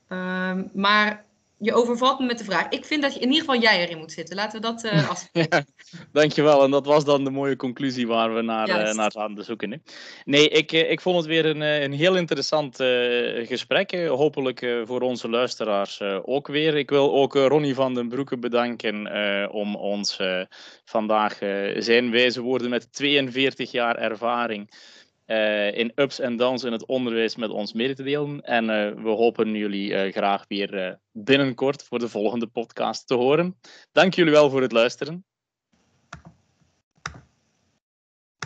Um, 0.09 0.71
maar 0.75 1.25
je 1.62 1.75
overvalt 1.75 2.18
me 2.18 2.27
met 2.27 2.38
de 2.38 2.44
vraag. 2.44 2.68
Ik 2.68 2.85
vind 2.85 3.03
dat 3.03 3.14
je 3.14 3.20
in 3.20 3.29
ieder 3.29 3.44
geval 3.44 3.61
jij 3.61 3.81
erin 3.81 3.99
moet 3.99 4.12
zitten. 4.12 4.37
Laten 4.37 4.61
we 4.61 4.66
dat 4.66 4.85
uh, 4.85 5.09
afspreken. 5.11 5.66
ja, 5.90 6.03
dankjewel. 6.12 6.62
En 6.64 6.70
dat 6.70 6.87
was 6.87 7.05
dan 7.05 7.25
de 7.25 7.31
mooie 7.31 7.57
conclusie 7.57 8.07
waar 8.07 8.35
we 8.35 8.42
naar, 8.42 8.68
uh, 8.68 8.94
naar 8.94 9.12
aan 9.14 9.35
te 9.35 9.42
zoeken. 9.42 9.70
Hè. 9.70 9.77
Nee, 10.25 10.49
ik, 10.49 10.73
eh, 10.73 10.90
ik 10.90 11.01
vond 11.01 11.16
het 11.16 11.27
weer 11.27 11.46
een, 11.46 11.61
een 11.61 11.92
heel 11.92 12.16
interessant 12.16 12.81
uh, 12.81 13.46
gesprek. 13.46 14.07
Hopelijk 14.07 14.66
voor 14.85 15.01
onze 15.01 15.29
luisteraars 15.29 16.01
ook 16.23 16.46
weer. 16.46 16.77
Ik 16.77 16.90
wil 16.90 17.12
ook 17.12 17.35
Ronnie 17.35 17.75
van 17.75 17.94
den 17.94 18.09
Broeke 18.09 18.38
bedanken 18.38 19.11
om 19.53 19.77
ons 19.77 20.18
vandaag 20.85 21.38
zijn 21.77 22.11
wijze 22.11 22.40
woorden 22.40 22.70
met 22.70 22.92
42 22.92 23.70
jaar 23.70 23.96
ervaring 23.96 24.70
uh, 25.31 25.79
in 25.79 25.93
ups 25.95 26.21
en 26.21 26.37
downs 26.37 26.64
in 26.64 26.73
het 26.73 26.87
onderwijs 26.87 27.37
met 27.37 27.51
ons 27.51 27.73
mede 27.73 27.95
te 27.95 28.03
delen. 28.03 28.40
En 28.40 28.64
uh, 28.64 29.03
we 29.03 29.09
hopen 29.09 29.55
jullie 29.55 29.90
uh, 29.90 30.12
graag 30.12 30.45
weer 30.49 31.01
binnenkort 31.12 31.83
voor 31.83 31.99
de 31.99 32.09
volgende 32.09 32.47
podcast 32.47 33.07
te 33.07 33.14
horen. 33.14 33.59
Dank 33.93 34.14
jullie 34.14 34.33
wel 34.33 34.51
voor 34.51 34.62
het 34.62 34.73
luisteren. 34.73 35.25